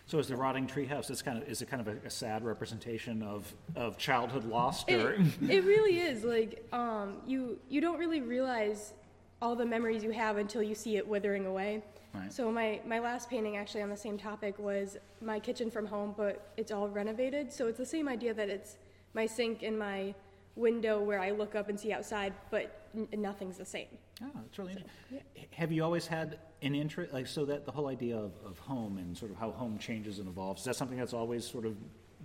So 0.06 0.20
is 0.20 0.28
the 0.28 0.36
rotting 0.36 0.68
treehouse? 0.68 1.10
It's 1.10 1.20
kind 1.20 1.42
of 1.42 1.48
is 1.48 1.62
it 1.62 1.68
kind 1.68 1.86
of 1.86 1.88
a, 1.88 2.06
a 2.06 2.10
sad 2.10 2.44
representation 2.44 3.22
of 3.22 3.52
of 3.74 3.98
childhood 3.98 4.44
lost, 4.44 4.88
It, 4.88 5.00
it 5.48 5.64
really 5.64 5.98
is 5.98 6.22
like 6.22 6.66
um, 6.72 7.18
you 7.26 7.58
you 7.68 7.80
don't 7.80 7.98
really 7.98 8.20
realize 8.20 8.94
all 9.42 9.56
the 9.56 9.66
memories 9.66 10.02
you 10.04 10.10
have 10.10 10.36
until 10.38 10.62
you 10.62 10.74
see 10.74 10.96
it 10.96 11.06
withering 11.06 11.46
away. 11.46 11.82
Right. 12.14 12.32
So 12.32 12.52
my 12.52 12.80
my 12.86 13.00
last 13.00 13.28
painting 13.28 13.56
actually 13.56 13.82
on 13.82 13.90
the 13.90 13.96
same 13.96 14.16
topic 14.16 14.56
was 14.60 14.96
my 15.20 15.40
kitchen 15.40 15.70
from 15.72 15.86
home, 15.86 16.14
but 16.16 16.52
it's 16.56 16.70
all 16.70 16.88
renovated. 16.88 17.52
So 17.52 17.66
it's 17.66 17.78
the 17.78 17.86
same 17.86 18.08
idea 18.08 18.32
that 18.32 18.48
it's 18.48 18.76
my 19.12 19.26
sink 19.26 19.64
and 19.64 19.76
my 19.76 20.14
window 20.56 21.00
where 21.00 21.20
I 21.20 21.30
look 21.30 21.54
up 21.54 21.68
and 21.68 21.78
see 21.78 21.92
outside, 21.92 22.32
but 22.50 22.88
n- 22.96 23.08
nothing's 23.16 23.58
the 23.58 23.64
same. 23.64 23.88
oh, 24.22 24.40
it's 24.46 24.58
really 24.58 24.72
interesting. 24.72 25.20
Have 25.50 25.70
you 25.70 25.84
always 25.84 26.06
had 26.06 26.38
an 26.62 26.74
interest, 26.74 27.12
like 27.12 27.26
so 27.26 27.44
that 27.44 27.64
the 27.66 27.72
whole 27.72 27.88
idea 27.88 28.16
of, 28.16 28.32
of 28.44 28.58
home 28.58 28.98
and 28.98 29.16
sort 29.16 29.30
of 29.30 29.36
how 29.36 29.50
home 29.50 29.78
changes 29.78 30.18
and 30.18 30.28
evolves? 30.28 30.62
Is 30.62 30.66
that 30.66 30.76
something 30.76 30.98
that's 30.98 31.12
always 31.12 31.46
sort 31.46 31.66
of 31.66 31.76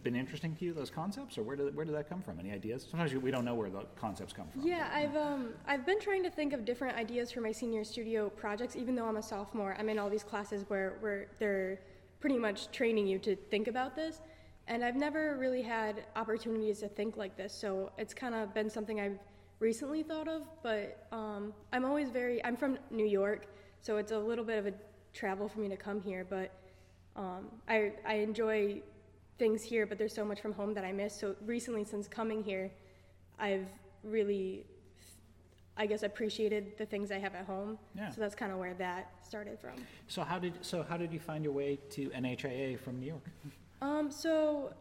been 0.03 0.15
interesting 0.15 0.55
to 0.55 0.65
you? 0.65 0.73
Those 0.73 0.89
concepts, 0.89 1.37
or 1.37 1.43
where 1.43 1.55
did 1.55 1.75
where 1.75 1.85
did 1.85 1.93
that 1.95 2.09
come 2.09 2.21
from? 2.21 2.39
Any 2.39 2.51
ideas? 2.51 2.87
Sometimes 2.89 3.13
we 3.13 3.31
don't 3.31 3.45
know 3.45 3.53
where 3.55 3.69
the 3.69 3.85
concepts 3.99 4.33
come 4.33 4.47
from. 4.47 4.61
Yeah, 4.65 4.89
I've 4.93 5.15
um 5.15 5.49
I've 5.67 5.85
been 5.85 5.99
trying 5.99 6.23
to 6.23 6.29
think 6.31 6.53
of 6.53 6.65
different 6.65 6.97
ideas 6.97 7.31
for 7.31 7.41
my 7.41 7.51
senior 7.51 7.83
studio 7.83 8.29
projects. 8.29 8.75
Even 8.75 8.95
though 8.95 9.05
I'm 9.05 9.17
a 9.17 9.23
sophomore, 9.23 9.75
I'm 9.77 9.89
in 9.89 9.99
all 9.99 10.09
these 10.09 10.23
classes 10.23 10.63
where 10.69 10.97
where 11.01 11.27
they're 11.39 11.81
pretty 12.21 12.37
much 12.37 12.71
training 12.71 13.07
you 13.07 13.17
to 13.19 13.35
think 13.35 13.67
about 13.67 13.95
this, 13.95 14.21
and 14.71 14.85
I've 14.85 14.95
never 14.95 15.35
really 15.35 15.61
had 15.61 16.05
opportunities 16.15 16.79
to 16.79 16.87
think 16.87 17.17
like 17.17 17.35
this. 17.35 17.53
So 17.53 17.91
it's 17.97 18.13
kind 18.13 18.33
of 18.33 18.53
been 18.53 18.69
something 18.69 19.01
I've 19.01 19.19
recently 19.59 20.01
thought 20.01 20.29
of. 20.29 20.43
But 20.63 21.07
um, 21.11 21.53
I'm 21.73 21.83
always 21.83 22.09
very 22.09 22.43
I'm 22.45 22.55
from 22.55 22.79
New 22.89 23.05
York, 23.05 23.47
so 23.81 23.97
it's 23.97 24.13
a 24.13 24.17
little 24.17 24.45
bit 24.45 24.57
of 24.57 24.67
a 24.67 24.73
travel 25.13 25.49
for 25.49 25.59
me 25.59 25.67
to 25.67 25.75
come 25.75 26.01
here. 26.01 26.25
But 26.27 26.53
um, 27.17 27.49
I 27.67 27.91
I 28.05 28.13
enjoy 28.15 28.81
things 29.37 29.61
here, 29.61 29.85
but 29.85 29.97
there's 29.97 30.15
so 30.15 30.23
much 30.23 30.39
from 30.39 30.53
home 30.53 30.73
that 30.73 30.85
I 30.85 30.93
miss. 30.93 31.19
So 31.19 31.35
recently, 31.45 31.83
since 31.83 32.07
coming 32.07 32.41
here, 32.41 32.71
I've 33.39 33.67
really, 34.05 34.65
I 35.75 35.85
guess, 35.85 36.03
appreciated 36.03 36.77
the 36.77 36.85
things 36.85 37.11
I 37.11 37.19
have 37.19 37.35
at 37.35 37.45
home. 37.45 37.77
Yeah. 37.93 38.09
So 38.11 38.21
that's 38.21 38.35
kind 38.35 38.53
of 38.53 38.57
where 38.57 38.73
that 38.75 39.11
started 39.21 39.59
from. 39.59 39.75
So 40.07 40.21
how 40.21 40.39
did 40.39 40.53
so 40.61 40.81
how 40.81 40.95
did 40.95 41.11
you 41.11 41.19
find 41.19 41.43
your 41.43 41.51
way 41.51 41.77
to 41.89 42.09
NHIA 42.11 42.79
from 42.79 43.01
New 43.01 43.07
York? 43.07 43.25
Um, 43.81 44.11
so 44.11 44.73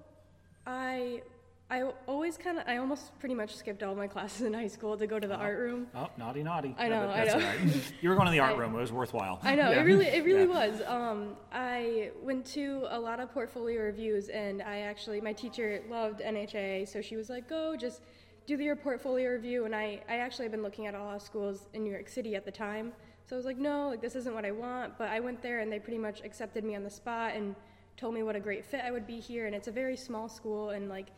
I, 0.67 1.23
I 1.71 1.83
always 2.07 2.37
kind 2.37 2.59
of, 2.59 2.65
I 2.67 2.77
almost 2.77 3.19
pretty 3.19 3.35
much 3.35 3.57
skipped 3.57 3.83
all 3.83 3.95
my 3.95 4.07
classes 4.07 4.43
in 4.43 4.53
high 4.53 4.67
school 4.67 4.97
to 4.99 5.07
go 5.07 5.19
to 5.19 5.27
the 5.27 5.37
art 5.37 5.59
room. 5.59 5.87
Oh, 5.95 6.09
naughty, 6.19 6.43
naughty. 6.43 6.75
I 6.79 6.89
know, 6.89 7.09
I 7.09 7.25
know. 7.25 7.35
all 7.35 7.41
right. 7.41 7.93
You 8.03 8.09
were 8.11 8.15
going 8.15 8.27
to 8.27 8.33
the 8.33 8.41
art 8.41 8.55
I- 8.57 8.59
room. 8.59 8.75
It 8.75 8.81
was 8.81 8.93
worthwhile. 8.93 9.41
I 9.43 9.55
know 9.55 9.71
Yeah. 9.71 9.81
it 9.81 9.85
really, 9.85 10.07
it 10.07 10.25
really 10.25 10.41
Yeah. 10.53 10.69
was. 10.69 10.83
Um, 10.87 11.37
I 11.53 12.11
went 12.23 12.45
to 12.47 12.87
a 12.91 12.99
lot 13.01 13.21
of 13.21 13.33
portfolio 13.33 13.81
reviews, 13.83 14.29
and 14.29 14.61
I 14.63 14.81
actually, 14.81 15.21
my 15.23 15.33
teacher 15.33 15.81
loved 15.89 16.21
NHA, 16.21 16.89
so 16.89 17.01
she 17.01 17.17
was 17.17 17.31
like, 17.31 17.49
"Go, 17.49 17.77
just 17.77 18.03
do 18.47 18.57
your 18.59 18.77
portfolio 18.77 19.31
review." 19.31 19.65
And 19.65 19.75
I, 19.75 20.01
I 20.09 20.17
actually 20.17 20.45
had 20.45 20.53
been 20.53 20.63
looking 20.63 20.87
at 20.87 20.95
a 20.95 21.03
lot 21.03 21.17
of 21.17 21.23
schools 21.23 21.69
in 21.73 21.85
New 21.85 21.91
York 21.93 22.09
City 22.09 22.35
at 22.37 22.45
the 22.45 22.51
time, 22.53 22.93
so 23.25 23.35
I 23.35 23.39
was 23.39 23.47
like, 23.47 23.57
"No, 23.59 23.89
like 23.89 24.03
this 24.03 24.15
isn't 24.17 24.35
what 24.35 24.45
I 24.45 24.51
want." 24.51 24.99
But 24.99 25.09
I 25.09 25.21
went 25.21 25.41
there, 25.41 25.61
and 25.61 25.73
they 25.73 25.79
pretty 25.79 25.99
much 25.99 26.21
accepted 26.23 26.65
me 26.65 26.75
on 26.77 26.83
the 26.85 26.91
spot 26.91 27.35
and 27.35 27.55
told 28.01 28.15
me 28.15 28.23
what 28.23 28.35
a 28.35 28.41
great 28.41 28.65
fit 28.65 28.81
I 28.83 28.91
would 28.91 29.07
be 29.07 29.21
here. 29.21 29.47
And 29.47 29.55
it's 29.55 29.69
a 29.69 29.73
very 29.73 29.97
small 29.97 30.29
school, 30.29 30.71
and 30.71 30.89
like, 30.89 31.09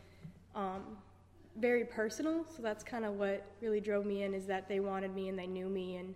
um, 0.55 0.83
very 1.57 1.85
personal. 1.85 2.45
So 2.55 2.63
that's 2.63 2.83
kind 2.83 3.05
of 3.05 3.15
what 3.15 3.45
really 3.61 3.81
drove 3.81 4.07
me 4.07 4.23
in 4.23 4.35
is 4.35 4.47
that 4.47 4.69
they 4.69 4.81
wanted 4.81 5.15
me 5.15 5.29
and 5.29 5.39
they 5.39 5.47
knew 5.47 5.69
me 5.69 5.97
and 5.97 6.15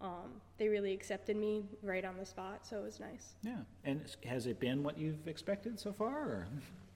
um, 0.00 0.40
they 0.56 0.68
really 0.68 0.92
accepted 0.92 1.36
me 1.36 1.64
right 1.82 2.04
on 2.04 2.16
the 2.16 2.24
spot. 2.24 2.66
So 2.66 2.78
it 2.78 2.84
was 2.84 3.00
nice. 3.00 3.34
Yeah. 3.42 3.56
And 3.84 4.00
has 4.24 4.46
it 4.46 4.60
been 4.60 4.82
what 4.82 4.96
you've 4.96 5.26
expected 5.26 5.78
so 5.80 5.92
far? 5.92 6.16
Or? 6.16 6.46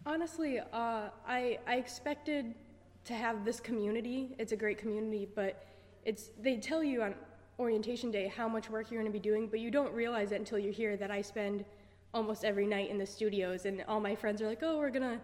Honestly, 0.06 0.60
uh, 0.60 1.08
I 1.26 1.58
I 1.66 1.76
expected 1.76 2.54
to 3.04 3.14
have 3.14 3.44
this 3.44 3.58
community. 3.58 4.36
It's 4.38 4.52
a 4.52 4.56
great 4.56 4.78
community, 4.78 5.28
but 5.34 5.66
it's 6.04 6.30
they 6.40 6.56
tell 6.56 6.84
you 6.84 7.02
on 7.02 7.14
orientation 7.58 8.10
day 8.10 8.28
how 8.28 8.48
much 8.48 8.70
work 8.70 8.90
you're 8.90 9.00
going 9.00 9.12
to 9.12 9.18
be 9.18 9.22
doing, 9.22 9.48
but 9.48 9.58
you 9.60 9.70
don't 9.70 9.92
realize 9.92 10.30
it 10.30 10.36
until 10.36 10.58
you're 10.58 10.72
here. 10.72 10.96
That 10.96 11.10
I 11.10 11.20
spend 11.22 11.64
almost 12.14 12.44
every 12.44 12.66
night 12.66 12.90
in 12.90 12.98
the 12.98 13.06
studios, 13.06 13.66
and 13.66 13.84
all 13.88 14.00
my 14.00 14.14
friends 14.14 14.40
are 14.42 14.46
like, 14.48 14.62
"Oh, 14.62 14.78
we're 14.78 14.90
gonna 14.90 15.20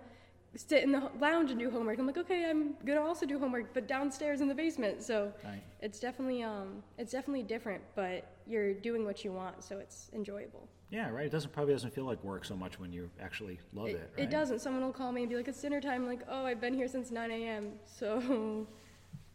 sit 0.57 0.83
in 0.83 0.92
the 0.92 1.11
lounge 1.20 1.51
and 1.51 1.59
do 1.61 1.70
homework. 1.70 1.98
I'm 1.98 2.07
like, 2.07 2.16
okay, 2.16 2.48
I'm 2.48 2.74
gonna 2.85 3.03
also 3.03 3.27
do 3.27 3.38
homework, 3.38 3.74
but 3.74 3.87
downstairs 3.87 4.40
in 4.40 4.48
the 4.48 4.55
basement. 4.55 5.03
So 5.03 5.33
Right. 5.44 5.62
it's 5.81 6.01
definitely 6.01 6.42
um, 6.42 6.83
it's 6.96 7.12
definitely 7.12 7.42
different, 7.42 7.83
but 7.94 8.24
you're 8.46 8.72
doing 8.72 9.05
what 9.05 9.24
you 9.24 9.33
want, 9.33 9.62
so 9.62 9.79
it's 9.79 10.11
enjoyable. 10.14 10.66
Yeah, 10.90 11.11
right. 11.11 11.27
It 11.27 11.33
doesn't 11.33 11.53
probably 11.53 11.74
doesn't 11.74 11.92
feel 11.92 12.05
like 12.05 12.22
work 12.24 12.46
so 12.46 12.57
much 12.57 12.81
when 12.81 12.92
you 12.92 13.11
actually 13.20 13.61
love 13.74 13.88
it. 13.88 13.96
It, 13.96 14.11
right? 14.16 14.24
it 14.24 14.31
doesn't. 14.31 14.61
Someone 14.61 14.83
will 14.83 14.92
call 14.92 15.12
me 15.12 15.20
and 15.20 15.29
be 15.29 15.37
like, 15.37 15.46
it's 15.46 15.61
dinner 15.61 15.83
time. 15.83 16.03
I'm 16.03 16.09
like, 16.09 16.22
oh, 16.29 16.46
I've 16.46 16.62
been 16.62 16.72
here 16.72 16.88
since 16.88 17.11
9 17.11 17.31
a.m. 17.31 17.72
So, 17.85 18.66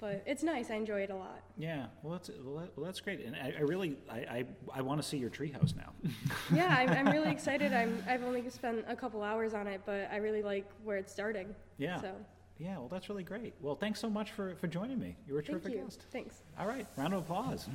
but 0.03 0.21
it's 0.25 0.43
nice. 0.43 0.69
I 0.69 0.75
enjoy 0.75 0.99
it 0.99 1.11
a 1.11 1.15
lot. 1.15 1.41
Yeah. 1.57 1.85
Well, 2.01 2.11
that's 2.11 2.29
well, 2.43 2.67
well 2.75 2.85
that's 2.85 2.99
great, 2.99 3.25
and 3.25 3.37
I, 3.37 3.53
I 3.57 3.61
really 3.61 3.95
I 4.11 4.17
I, 4.17 4.45
I 4.75 4.81
want 4.81 5.01
to 5.01 5.07
see 5.07 5.17
your 5.17 5.29
treehouse 5.29 5.73
now. 5.77 5.93
yeah, 6.53 6.75
I'm, 6.77 6.89
I'm 6.89 7.13
really 7.13 7.31
excited. 7.37 7.71
I'm 7.71 8.03
I've 8.05 8.21
only 8.21 8.47
spent 8.49 8.83
a 8.89 8.97
couple 8.97 9.23
hours 9.23 9.53
on 9.53 9.65
it, 9.65 9.79
but 9.85 10.09
I 10.11 10.17
really 10.17 10.43
like 10.43 10.69
where 10.83 10.97
it's 10.97 11.13
starting. 11.13 11.55
Yeah. 11.77 12.01
So 12.01 12.11
yeah. 12.57 12.77
Well, 12.79 12.89
that's 12.89 13.07
really 13.07 13.23
great. 13.23 13.53
Well, 13.61 13.75
thanks 13.75 14.01
so 14.01 14.09
much 14.09 14.31
for 14.31 14.55
for 14.55 14.67
joining 14.67 14.99
me. 14.99 15.15
You 15.25 15.35
were 15.35 15.39
a 15.39 15.43
thank 15.43 15.61
terrific 15.61 15.79
you. 15.79 15.85
guest. 15.85 16.05
Thanks. 16.11 16.43
All 16.59 16.67
right. 16.67 16.85
Round 16.97 17.13
of 17.13 17.21
applause. 17.21 17.69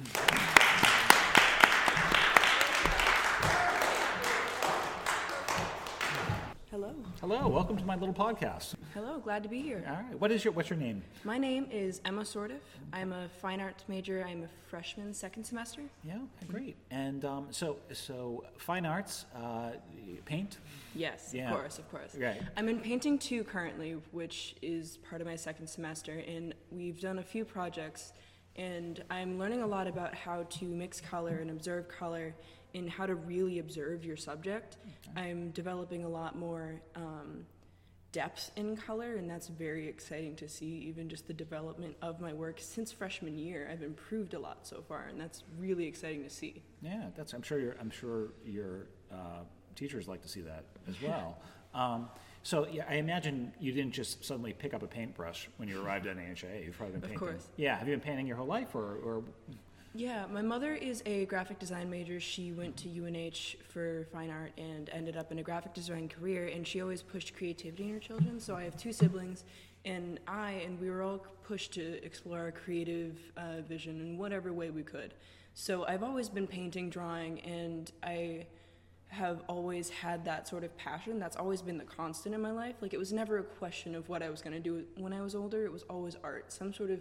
Hello. 7.21 7.49
Welcome 7.49 7.77
to 7.77 7.85
my 7.85 7.97
little 7.97 8.15
podcast. 8.15 8.75
Hello, 8.95 9.19
glad 9.19 9.43
to 9.43 9.49
be 9.49 9.61
here. 9.61 9.85
All 9.89 9.95
right. 9.95 10.19
What 10.21 10.31
is 10.33 10.45
your 10.45 10.53
what's 10.53 10.71
your 10.71 10.79
name? 10.79 11.03
My 11.25 11.37
name 11.39 11.67
is 11.71 12.01
Emma 12.05 12.23
Sordiff. 12.23 12.61
I'm 12.93 13.13
a 13.13 13.29
fine 13.41 13.61
arts 13.61 13.85
major. 13.89 14.25
I'm 14.27 14.45
a 14.45 14.49
freshman, 14.69 15.13
second 15.15 15.45
semester. 15.45 15.83
Yeah. 16.05 16.19
Great. 16.49 16.77
And 16.91 17.25
um, 17.25 17.47
so 17.51 17.77
so 17.93 18.45
fine 18.57 18.87
arts, 18.87 19.27
uh, 19.37 19.71
paint. 20.25 20.59
Yes, 20.95 21.33
Yeah. 21.35 21.51
of 21.53 21.59
course, 21.59 21.79
of 21.79 21.91
course. 21.91 22.15
Right. 22.15 22.41
I'm 22.57 22.69
in 22.69 22.79
painting 22.81 23.19
two 23.19 23.45
currently, 23.45 23.97
which 24.13 24.55
is 24.63 24.99
part 25.09 25.21
of 25.21 25.27
my 25.27 25.37
second 25.37 25.67
semester, 25.69 26.23
and 26.27 26.55
we've 26.71 27.01
done 27.01 27.19
a 27.19 27.23
few 27.23 27.45
projects, 27.45 28.13
and 28.59 29.03
I'm 29.09 29.39
learning 29.39 29.63
a 29.63 29.67
lot 29.67 29.87
about 29.87 30.15
how 30.15 30.43
to 30.43 30.65
mix 30.65 31.01
color 31.01 31.39
and 31.39 31.51
observe 31.51 31.89
color 31.89 32.35
and 32.75 32.91
how 32.91 33.07
to 33.07 33.15
really 33.15 33.61
observe 33.61 34.05
your 34.05 34.17
subject. 34.17 34.77
I'm 35.17 35.51
developing 35.53 36.05
a 36.05 36.09
lot 36.09 36.37
more 36.37 36.83
um, 36.95 37.47
depth 38.13 38.51
in 38.57 38.77
color, 38.77 39.17
and 39.17 39.31
that's 39.31 39.49
very 39.49 39.87
exciting 39.89 40.35
to 40.37 40.49
see. 40.49 40.67
Even 40.67 41.09
just 41.09 41.27
the 41.27 41.33
development 41.33 41.97
of 42.03 42.21
my 42.21 42.33
work 42.33 42.59
since 42.59 42.91
freshman 42.91 43.39
year, 43.39 43.69
I've 43.73 43.83
improved 43.83 44.35
a 44.35 44.39
lot 44.39 44.67
so 44.67 44.83
far, 44.87 45.07
and 45.09 45.21
that's 45.21 45.45
really 45.57 45.87
exciting 45.87 46.25
to 46.25 46.31
see. 46.31 46.63
Yeah, 46.83 47.07
that's. 47.17 47.33
I'm 47.33 47.43
sure 47.43 47.59
your. 47.61 47.77
I'm 47.81 47.91
sure 47.91 48.33
your 48.45 48.89
uh, 49.11 49.45
teachers 49.77 50.09
like 50.09 50.21
to 50.23 50.29
see 50.29 50.41
that 50.43 50.65
as 50.89 51.01
well. 51.01 51.39
Um, 51.75 52.09
so 52.49 52.67
yeah, 52.73 52.85
I 52.89 52.95
imagine 52.95 53.53
you 53.61 53.73
didn't 53.73 53.93
just 53.93 54.25
suddenly 54.25 54.55
pick 54.55 54.73
up 54.73 54.83
a 54.83 54.87
paintbrush 54.87 55.51
when 55.59 55.69
you 55.69 55.83
arrived 55.85 56.07
at 56.07 56.17
AHA. 56.17 56.61
You've 56.65 56.79
probably 56.79 56.93
been 56.93 57.03
painting. 57.03 57.17
Of 57.17 57.21
course. 57.21 57.49
Yeah. 57.59 57.77
Have 57.77 57.87
you 57.87 57.93
been 57.93 58.01
painting 58.01 58.27
your 58.27 58.39
whole 58.39 58.47
life, 58.47 58.75
or, 58.75 58.97
or 59.05 59.23
Yeah, 59.95 60.25
my 60.33 60.41
mother 60.41 60.73
is 60.75 61.03
a 61.05 61.27
graphic 61.27 61.59
design 61.59 61.91
major. 61.91 62.19
She 62.19 62.53
went 62.53 62.75
to 62.79 62.89
UNH 62.89 63.57
for 63.69 64.07
fine 64.15 64.31
art 64.31 64.53
and 64.57 64.89
ended 64.95 65.15
up 65.15 65.31
in 65.31 65.41
a 65.41 65.43
graphic 65.43 65.75
design 65.75 66.09
career, 66.09 66.47
and 66.47 66.67
she 66.67 66.81
always 66.81 67.03
pushed 67.03 67.37
creativity 67.37 67.85
in 67.85 67.93
her 67.93 67.99
children. 67.99 68.41
So 68.41 68.57
I 68.57 68.63
have 68.63 68.79
two 68.79 68.95
siblings, 68.95 69.45
and 69.85 70.19
I, 70.27 70.53
and 70.65 70.81
we 70.81 70.89
were 70.89 71.03
all 71.03 71.27
pushed 71.45 71.75
to 71.75 72.03
explore 72.03 72.39
our 72.39 72.53
creative 72.53 73.19
uh, 73.37 73.61
vision 73.69 74.01
in 74.01 74.17
whatever 74.17 74.55
way 74.55 74.71
we 74.71 74.85
could. 74.85 75.13
So 75.53 75.85
I've 75.85 76.03
always 76.03 76.31
been 76.31 76.47
painting, 76.47 76.89
drawing, 76.89 77.41
and 77.41 77.93
I 78.03 78.47
have 79.09 79.43
always 79.49 79.89
had 79.89 80.25
that 80.27 80.47
sort 80.47 80.65
of 80.65 80.77
passion. 80.77 81.19
That's 81.19 81.37
always 81.37 81.63
been 81.63 81.79
the 81.79 81.85
constant 81.85 82.35
in 82.35 82.41
my 82.41 82.51
life. 82.51 82.77
Like 82.81 82.93
it 82.93 82.99
was 82.99 83.13
never 83.13 83.39
a 83.39 83.43
question 83.43 83.95
of 83.95 84.09
what 84.09 84.23
I 84.23 84.31
was 84.31 84.43
going 84.43 84.53
to 84.55 84.61
do 84.61 84.85
when 84.97 85.13
I 85.13 85.23
was 85.23 85.35
older. 85.35 85.65
It 85.65 85.73
was 85.73 85.83
always 85.85 86.17
art, 86.23 86.53
some 86.53 86.73
sort 86.75 86.91
of 86.91 87.01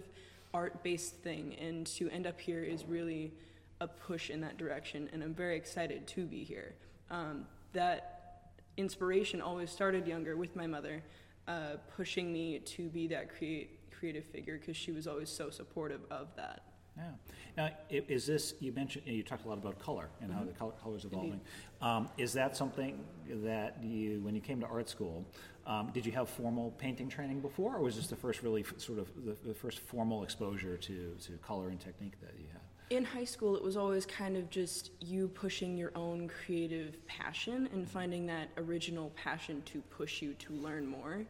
art-based 0.54 1.16
thing. 1.16 1.54
And 1.60 1.86
to 1.88 2.08
end 2.10 2.26
up 2.26 2.40
here 2.40 2.62
is 2.62 2.84
really 2.86 3.32
a 3.80 3.86
push 3.86 4.30
in 4.30 4.40
that 4.40 4.56
direction. 4.56 5.08
And 5.12 5.22
I'm 5.22 5.34
very 5.34 5.56
excited 5.56 6.06
to 6.08 6.24
be 6.24 6.44
here. 6.44 6.74
Um, 7.10 7.46
that 7.74 8.50
inspiration 8.76 9.42
always 9.42 9.70
started 9.70 10.06
younger 10.06 10.36
with 10.36 10.56
my 10.56 10.66
mother, 10.66 11.02
uh, 11.46 11.76
pushing 11.94 12.32
me 12.32 12.58
to 12.60 12.88
be 12.88 13.06
that 13.08 13.36
create, 13.36 13.92
creative 13.92 14.24
figure 14.24 14.58
because 14.58 14.76
she 14.76 14.92
was 14.92 15.06
always 15.06 15.28
so 15.28 15.50
supportive 15.50 16.00
of 16.10 16.28
that. 16.36 16.62
Yeah. 16.98 17.10
Now, 17.56 17.70
is 17.90 18.26
this 18.26 18.54
you 18.60 18.72
mentioned 18.72 19.06
you 19.06 19.22
talked 19.22 19.44
a 19.44 19.48
lot 19.48 19.58
about 19.58 19.78
color 19.78 20.08
and 20.20 20.32
how 20.32 20.44
the 20.44 20.52
color 20.52 20.72
color 20.82 20.96
is 20.96 21.04
evolving. 21.04 21.40
Mm-hmm. 21.40 21.84
Um, 21.84 22.08
is 22.16 22.32
that 22.34 22.56
something 22.56 23.04
that 23.28 23.82
you, 23.82 24.20
when 24.22 24.34
you 24.34 24.40
came 24.40 24.60
to 24.60 24.66
art 24.66 24.88
school, 24.88 25.24
um, 25.66 25.90
did 25.92 26.06
you 26.06 26.12
have 26.12 26.28
formal 26.28 26.70
painting 26.78 27.08
training 27.08 27.40
before, 27.40 27.76
or 27.76 27.82
was 27.82 27.96
this 27.96 28.06
the 28.06 28.16
first 28.16 28.42
really 28.42 28.62
f- 28.62 28.74
sort 28.78 28.98
of 28.98 29.08
the, 29.24 29.36
the 29.46 29.54
first 29.54 29.80
formal 29.80 30.22
exposure 30.22 30.76
to, 30.76 31.14
to 31.20 31.32
color 31.38 31.68
and 31.68 31.80
technique 31.80 32.20
that 32.20 32.34
you 32.38 32.46
had? 32.52 32.60
In 32.90 33.04
high 33.04 33.24
school, 33.24 33.54
it 33.54 33.62
was 33.62 33.76
always 33.76 34.06
kind 34.06 34.36
of 34.36 34.48
just 34.48 34.92
you 35.00 35.28
pushing 35.28 35.76
your 35.76 35.92
own 35.94 36.26
creative 36.28 37.06
passion 37.06 37.68
and 37.74 37.86
finding 37.86 38.24
that 38.26 38.48
original 38.56 39.10
passion 39.10 39.62
to 39.66 39.82
push 39.82 40.22
you 40.22 40.32
to 40.34 40.54
learn 40.54 40.86
more. 40.86 41.26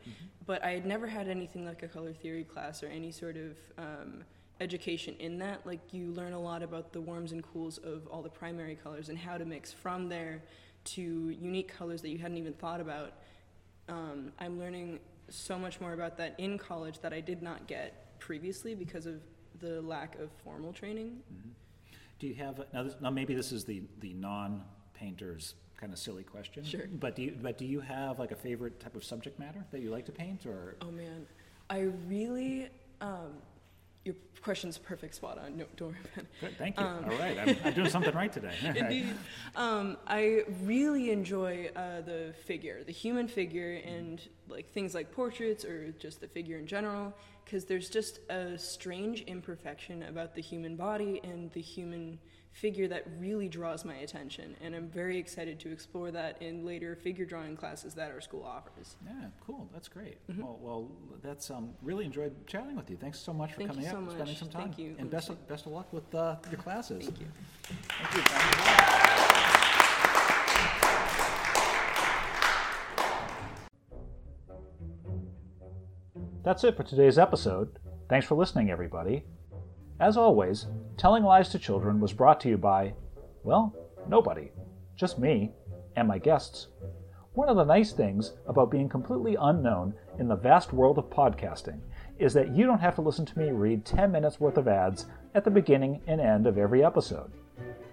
But 0.47 0.63
I 0.63 0.71
had 0.71 0.87
never 0.87 1.09
had 1.09 1.29
anything 1.29 1.65
like 1.67 1.83
a 1.83 1.89
color 1.89 2.13
theory 2.13 2.45
class 2.45 2.85
or 2.85 2.87
any 2.87 3.11
sort 3.11 3.37
of 3.37 3.57
um, 3.77 4.25
education 4.61 5.15
in 5.19 5.39
that. 5.39 5.67
Like, 5.67 5.81
you 5.93 6.13
learn 6.13 6.33
a 6.33 6.41
lot 6.41 6.63
about 6.63 6.93
the 6.93 7.01
warms 7.01 7.33
and 7.33 7.43
cools 7.43 7.79
of 7.79 8.07
all 8.09 8.23
the 8.23 8.29
primary 8.29 8.75
colors 8.75 9.09
and 9.09 9.19
how 9.19 9.39
to 9.39 9.45
mix 9.45 9.73
from 9.73 10.09
there 10.09 10.43
to 10.85 11.03
unique 11.03 11.69
colors 11.69 12.03
that 12.03 12.09
you 12.09 12.19
hadn't 12.19 12.39
even 12.39 12.53
thought 12.55 12.81
about. 12.81 13.13
Um, 13.89 14.33
I'm 14.39 14.59
learning 14.59 15.01
so 15.29 15.59
much 15.59 15.81
more 15.81 15.93
about 15.93 16.17
that 16.19 16.35
in 16.39 16.59
college 16.59 17.01
that 17.01 17.13
I 17.13 17.21
did 17.21 17.43
not 17.43 17.67
get 17.67 18.19
previously 18.19 18.75
because 18.75 19.07
of 19.07 19.21
the 19.61 19.81
lack 19.83 20.19
of 20.19 20.31
formal 20.45 20.73
training. 20.73 21.21
Do 22.19 22.27
you 22.27 22.35
have 22.35 22.65
now? 22.73 22.83
This, 22.83 22.95
now 23.01 23.11
maybe 23.11 23.35
this 23.35 23.53
is 23.53 23.65
the 23.65 23.83
the 24.01 24.13
non 24.15 24.65
painters 24.95 25.55
kind 25.79 25.93
of 25.93 25.99
silly 25.99 26.25
question. 26.25 26.65
Sure. 26.65 26.87
But 26.93 27.15
do 27.17 27.23
you 27.23 27.39
but 27.41 27.59
do 27.59 27.65
you 27.65 27.81
have 27.81 28.19
like 28.19 28.33
a 28.33 28.37
favorite 28.37 28.81
type 28.81 28.97
of 28.97 29.05
subject 29.05 29.39
matter 29.39 29.65
that 29.71 29.81
you 29.81 29.91
like 29.91 30.07
to 30.07 30.13
paint 30.13 30.45
or? 30.47 30.77
Oh 30.83 30.91
man, 30.91 31.27
I 31.71 31.91
really. 32.09 32.69
Um, 33.01 33.35
your 34.09 34.17
question's 34.43 34.79
perfect 34.79 35.15
spot 35.15 35.39
on. 35.39 35.57
No, 35.59 35.67
don't 35.77 35.89
worry 35.89 35.99
about 36.05 36.25
it. 36.25 36.27
Good, 36.41 36.59
thank 36.59 36.79
you. 36.79 36.85
All 36.85 37.19
right, 37.19 37.39
I'm, 37.39 37.57
I'm 37.65 37.75
doing 37.75 37.91
something 37.91 38.15
right 38.15 38.33
today. 38.33 38.55
Indeed. 38.77 39.15
Um, 39.55 39.99
I 40.07 40.45
really 40.63 41.11
enjoy 41.11 41.71
uh, 41.77 42.01
the 42.01 42.35
figure, 42.45 42.83
the 42.85 42.93
human 42.93 43.29
figure, 43.29 43.81
and 43.85 44.21
like 44.49 44.71
things 44.71 44.95
like 44.95 45.13
portraits 45.13 45.65
or 45.65 45.93
just 45.93 46.21
the 46.21 46.29
figure 46.29 46.57
in 46.57 46.67
general, 46.67 47.13
because 47.45 47.67
there's 47.67 47.91
just 47.91 48.21
a 48.31 48.57
strange 48.59 49.23
imperfection 49.23 50.03
about 50.05 50.35
the 50.35 50.43
human 50.43 50.77
body 50.77 51.21
and 51.23 51.53
the 51.53 51.61
human 51.61 52.19
figure 52.53 52.89
that 52.89 53.05
really 53.19 53.49
draws 53.49 53.85
my 53.85 53.95
attention, 53.95 54.57
and 54.61 54.75
I'm 54.75 54.89
very 54.89 55.17
excited 55.19 55.61
to 55.61 55.71
explore 55.71 56.11
that 56.11 56.41
in 56.43 56.65
later 56.65 56.97
figure 56.97 57.25
drawing 57.25 57.57
classes 57.57 57.95
that 57.95 58.11
our 58.11 58.21
school 58.21 58.45
offers. 58.45 58.97
Yeah, 59.07 59.29
cool. 59.47 59.69
That's 59.73 59.89
great. 59.89 60.19
Mm-hmm. 60.29 60.43
Well, 60.43 60.59
well, 60.61 60.91
that's 61.23 61.51
um, 61.51 61.71
really 61.83 62.05
enjoyed 62.05 62.35
chatting 62.47 62.77
with 62.77 62.91
you. 62.91 62.97
Thanks 62.97 63.19
so 63.19 63.33
much 63.33 63.53
for 63.53 63.59
Thank 63.59 63.71
coming 63.71 63.85
you 63.85 63.91
up, 63.91 63.95
so 63.95 64.01
and 64.01 64.11
spending 64.13 64.37
some 64.37 64.49
time. 64.49 64.63
Thank 64.63 64.79
you. 64.79 64.97
And 64.99 65.11
best 65.11 65.31
of, 65.31 65.47
best 65.49 65.67
of 65.67 65.73
luck 65.73 65.93
with 65.93 66.13
uh, 66.15 66.37
your 66.51 66.61
classes. 66.61 67.05
Thank 67.05 67.21
you. 67.21 67.27
Thank 67.63 68.15
you. 68.15 68.23
Thank 68.23 68.57
you. 68.57 69.59
That's 76.43 76.65
it 76.65 76.77
for 76.77 76.83
today's 76.83 77.19
episode. 77.19 77.79
Thanks 78.09 78.27
for 78.27 78.35
listening, 78.35 78.71
everybody. 78.71 79.23
As 80.01 80.17
always, 80.17 80.67
Telling 80.97 81.25
Lies 81.25 81.49
to 81.49 81.59
Children 81.59 81.99
was 81.99 82.13
brought 82.13 82.41
to 82.41 82.49
you 82.49 82.57
by, 82.57 82.95
well, 83.43 83.75
nobody. 84.09 84.51
Just 84.95 85.19
me 85.19 85.51
and 85.97 86.07
my 86.07 86.19
guests. 86.19 86.69
One 87.35 87.49
of 87.49 87.57
the 87.57 87.65
nice 87.65 87.93
things 87.93 88.33
about 88.47 88.71
being 88.71 88.89
completely 88.89 89.37
unknown 89.41 89.95
in 90.19 90.29
the 90.29 90.37
vast 90.37 90.73
world 90.73 90.99
of 90.99 91.11
podcasting 91.11 91.81
is 92.19 92.33
that 92.35 92.55
you 92.55 92.65
don't 92.65 92.81
have 92.81 92.95
to 92.97 93.01
listen 93.01 93.27
to 93.27 93.39
me 93.39 93.51
read 93.51 93.85
10 93.85 94.11
minutes 94.13 94.41
worth 94.41 94.57
of 94.57 94.69
ads 94.69 95.07
at 95.35 95.45
the 95.45 95.51
beginning 95.51 96.01
and 96.07 96.21
end 96.21 96.47
of 96.47 96.59
every 96.59 96.85
episode. 96.85 97.33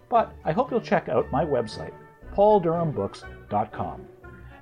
But 0.09 0.31
I 0.43 0.51
hope 0.51 0.71
you'll 0.71 0.81
check 0.81 1.09
out 1.09 1.31
my 1.31 1.43
website, 1.43 1.93
pauldurhambooks.com. 2.33 4.07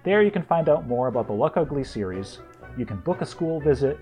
There 0.04 0.22
you 0.22 0.32
can 0.32 0.44
find 0.44 0.68
out 0.68 0.88
more 0.88 1.08
about 1.08 1.28
the 1.28 1.34
Luck 1.34 1.56
Uglies 1.56 1.90
series, 1.90 2.40
you 2.78 2.86
can 2.86 2.98
book 2.98 3.22
a 3.22 3.26
school 3.26 3.60
visit, 3.60 4.00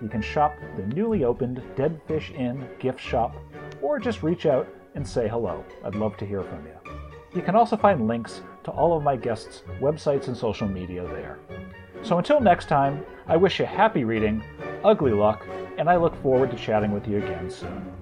you 0.00 0.08
can 0.08 0.22
shop 0.22 0.56
the 0.76 0.86
newly 0.94 1.24
opened 1.24 1.62
Dead 1.76 2.00
Fish 2.06 2.30
Inn 2.32 2.66
gift 2.78 3.00
shop, 3.00 3.36
or 3.82 3.98
just 3.98 4.22
reach 4.22 4.46
out 4.46 4.68
and 4.94 5.06
say 5.06 5.28
hello. 5.28 5.64
I'd 5.84 5.94
love 5.94 6.16
to 6.18 6.26
hear 6.26 6.42
from 6.42 6.64
you. 6.66 6.92
You 7.34 7.42
can 7.42 7.56
also 7.56 7.76
find 7.76 8.06
links 8.06 8.42
to 8.64 8.70
all 8.70 8.96
of 8.96 9.02
my 9.02 9.16
guests' 9.16 9.62
websites 9.80 10.28
and 10.28 10.36
social 10.36 10.68
media 10.68 11.04
there. 11.04 11.38
So 12.02 12.18
until 12.18 12.40
next 12.40 12.68
time, 12.68 13.04
I 13.26 13.36
wish 13.36 13.58
you 13.58 13.66
happy 13.66 14.04
reading, 14.04 14.42
ugly 14.84 15.12
luck, 15.12 15.46
and 15.78 15.90
I 15.90 15.96
look 15.96 16.14
forward 16.22 16.50
to 16.50 16.56
chatting 16.56 16.92
with 16.92 17.08
you 17.08 17.18
again 17.18 17.50
soon. 17.50 17.92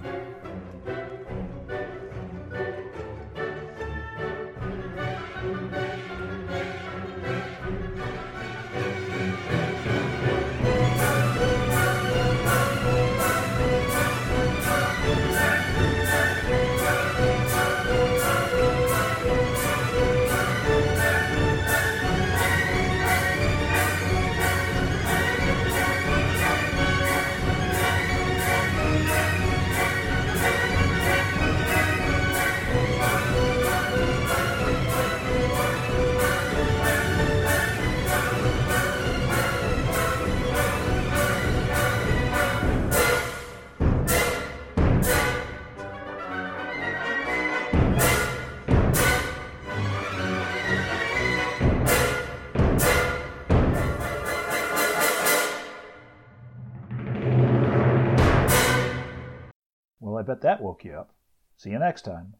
That 60.42 60.61
woke 60.61 60.85
you 60.85 60.94
up. 60.94 61.11
See 61.57 61.70
you 61.70 61.78
next 61.78 62.02
time. 62.02 62.35